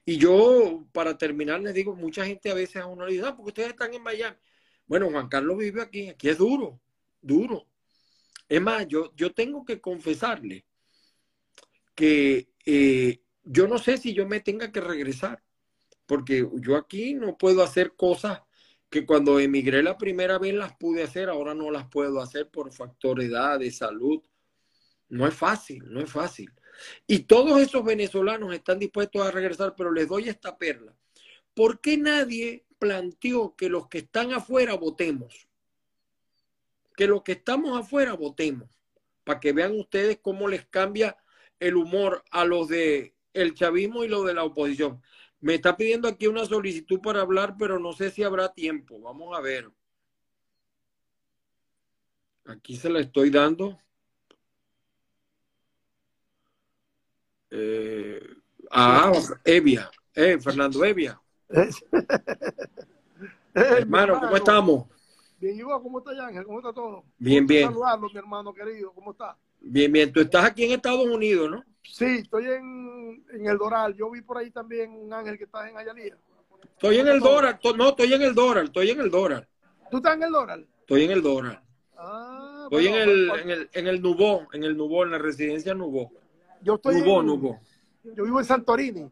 [0.04, 3.36] Y yo, para terminar, les digo, mucha gente a veces a uno le dice, ah,
[3.36, 4.36] porque ustedes están en Miami.
[4.86, 6.80] Bueno, Juan Carlos vive aquí, aquí es duro,
[7.20, 7.66] duro.
[8.52, 10.66] Es más, yo, yo tengo que confesarle
[11.94, 15.42] que eh, yo no sé si yo me tenga que regresar,
[16.04, 18.42] porque yo aquí no puedo hacer cosas
[18.90, 22.70] que cuando emigré la primera vez las pude hacer, ahora no las puedo hacer por
[22.74, 24.20] factor edad, de salud.
[25.08, 26.52] No es fácil, no es fácil.
[27.06, 30.94] Y todos esos venezolanos están dispuestos a regresar, pero les doy esta perla.
[31.54, 35.48] ¿Por qué nadie planteó que los que están afuera votemos?
[36.96, 38.68] Que los que estamos afuera votemos,
[39.24, 41.16] para que vean ustedes cómo les cambia
[41.60, 45.02] el humor a los de el chavismo y los de la oposición.
[45.40, 49.00] Me está pidiendo aquí una solicitud para hablar, pero no sé si habrá tiempo.
[49.00, 49.70] Vamos a ver.
[52.46, 53.78] Aquí se la estoy dando.
[57.50, 58.20] Eh,
[58.70, 59.12] ah,
[59.44, 59.90] Evia.
[60.14, 61.20] Eh, Fernando Evia.
[63.54, 64.86] Hermano, ¿cómo estamos?
[65.42, 66.44] Bien, ¿y vos cómo está, Ángel?
[66.44, 67.02] ¿Cómo está todo?
[67.18, 67.64] Bien, bien.
[67.64, 68.92] Saludarlo, mi hermano querido.
[68.92, 69.36] ¿Cómo está?
[69.58, 70.12] Bien, bien.
[70.12, 71.64] Tú estás aquí en Estados Unidos, ¿no?
[71.82, 73.92] Sí, estoy en, en el Doral.
[73.96, 76.16] Yo vi por ahí también un Ángel que está en Ayalía.
[76.62, 77.58] Estoy en el Doral.
[77.76, 78.66] No, estoy en el Doral.
[78.66, 79.48] Estoy en el Doral.
[79.90, 80.68] ¿Tú estás en el Doral?
[80.78, 81.60] Estoy en el Doral.
[81.96, 85.74] Ah, estoy en, el, en, el, en el Nubó, en el Nubó, en la residencia
[85.74, 86.12] Nubó.
[86.60, 87.60] Yo estoy Nubó, en, Nubó.
[88.04, 89.10] Yo vivo en Santorini.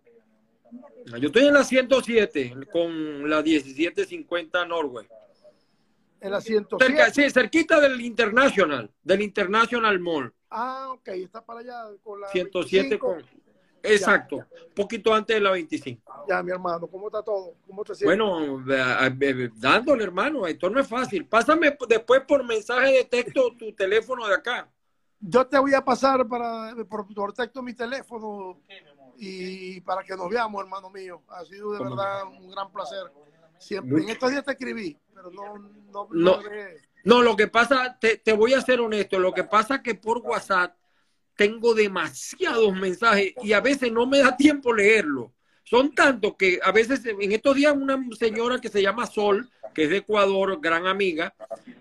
[1.19, 5.09] Yo estoy en la 107 con la 1750 Norway.
[6.21, 6.85] En la 107.
[6.85, 10.35] Cerca, sí, cerquita del International, del International Mall.
[10.51, 13.07] Ah, ok, está para allá con la 107 25.
[13.07, 13.25] con...
[13.83, 16.27] Exacto, un poquito antes de la 25.
[16.29, 17.55] Ya, mi hermano, ¿cómo está todo?
[17.67, 18.05] ¿Cómo te?
[18.05, 18.63] Bueno,
[19.57, 21.27] dándole, hermano, esto no es fácil.
[21.27, 24.69] Pásame después por mensaje de texto tu teléfono de acá.
[25.19, 28.61] Yo te voy a pasar para, por, por texto mi teléfono
[29.17, 31.23] y para que nos veamos, hermano mío.
[31.29, 33.11] Ha sido de ¿Cómo verdad un gran placer.
[33.59, 33.93] Siempre.
[33.93, 34.05] Mucho.
[34.05, 36.41] En estos días te escribí, pero no, no,
[37.05, 37.23] No.
[37.23, 40.19] lo que pasa, te, te voy a ser honesto, lo que pasa es que por
[40.19, 40.77] WhatsApp
[41.35, 45.33] tengo demasiados mensajes y a veces no me da tiempo leerlo.
[45.65, 49.85] Son tantos que a veces, en estos días, una señora que se llama Sol, que
[49.85, 51.33] es de Ecuador, gran amiga,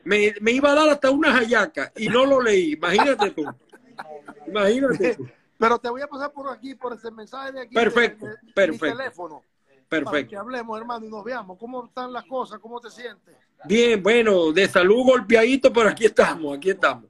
[0.04, 2.74] me, me iba a dar hasta una hallaca y no lo leí.
[2.74, 3.44] Imagínate tú.
[4.48, 5.28] Imagínate tú.
[5.58, 7.74] Pero te voy a pasar por aquí, por ese mensaje de aquí.
[7.76, 8.78] Perfecto, de- de- mi
[9.90, 10.12] perfecto.
[10.12, 11.58] Para que hablemos, hermano, y nos veamos.
[11.58, 12.60] ¿Cómo están las cosas?
[12.60, 13.36] ¿Cómo te sientes?
[13.66, 17.10] Bien, bueno, de salud golpeadito, pero aquí estamos, aquí estamos.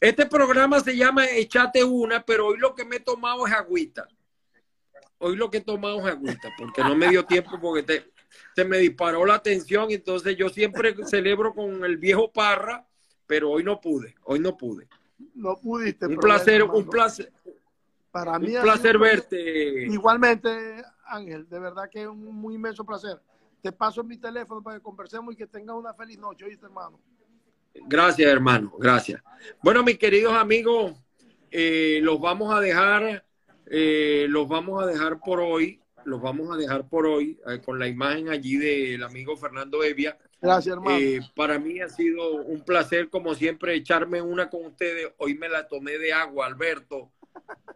[0.00, 4.06] Este programa se llama Echate una, pero hoy lo que me he tomado es agüita.
[5.18, 8.12] Hoy lo que he tomado es agüita, porque no me dio tiempo, porque te,
[8.54, 12.86] se me disparó la atención, entonces yo siempre celebro con el viejo Parra,
[13.26, 14.86] pero hoy no pude, hoy no pude.
[15.34, 16.06] No pudiste.
[16.06, 17.32] Un placer, un placer,
[18.10, 19.86] Para mí un placer verte.
[19.86, 23.20] Igualmente, Ángel, de verdad que es un muy inmenso placer.
[23.62, 27.00] Te paso mi teléfono para que conversemos y que tengas una feliz noche, ¿oíste, hermano?
[27.74, 29.22] Gracias, hermano, gracias.
[29.62, 30.94] Bueno, mis queridos amigos,
[31.50, 33.24] eh, los vamos a dejar,
[33.66, 37.78] eh, los vamos a dejar por hoy, los vamos a dejar por hoy eh, con
[37.78, 40.16] la imagen allí del amigo Fernando Evia.
[40.40, 40.96] Gracias, hermano.
[40.96, 45.12] Eh, para mí ha sido un placer, como siempre, echarme una con ustedes.
[45.18, 47.10] Hoy me la tomé de agua, Alberto.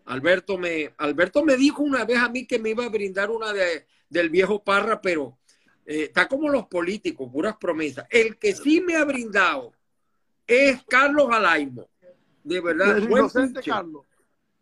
[0.07, 3.53] Alberto me, Alberto me dijo una vez a mí que me iba a brindar una
[3.53, 5.39] de, del viejo Parra, pero
[5.87, 8.07] eh, está como los políticos, puras promesas.
[8.11, 9.73] El que sí me ha brindado
[10.47, 11.89] es Carlos Alaimo.
[12.43, 13.65] De verdad, El buen pitcher.
[13.65, 14.05] Carlos.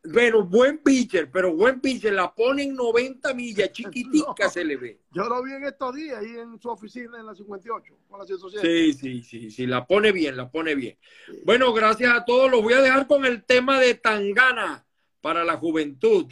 [0.05, 2.13] Bueno, buen pitcher, pero buen pitcher.
[2.13, 4.51] La pone en 90 millas, chiquitica No.
[4.51, 5.01] se le ve.
[5.13, 8.27] Yo lo vi en estos días ahí en su oficina en la 58, con la
[8.27, 8.67] 107.
[8.67, 10.99] Sí, sí, sí, sí, la pone bien, la pone bien.
[11.45, 12.51] Bueno, gracias a todos.
[12.51, 14.87] Los voy a dejar con el tema de Tangana
[15.21, 16.27] para la juventud.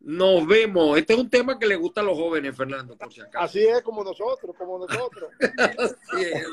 [0.00, 0.98] Nos vemos.
[0.98, 3.44] Este es un tema que le gusta a los jóvenes, Fernando, por si acaso.
[3.44, 5.30] Así es, como nosotros, como nosotros.
[5.58, 6.46] Así es.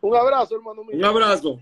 [0.00, 0.96] Un abrazo, hermano mío.
[0.96, 1.60] Un abrazo.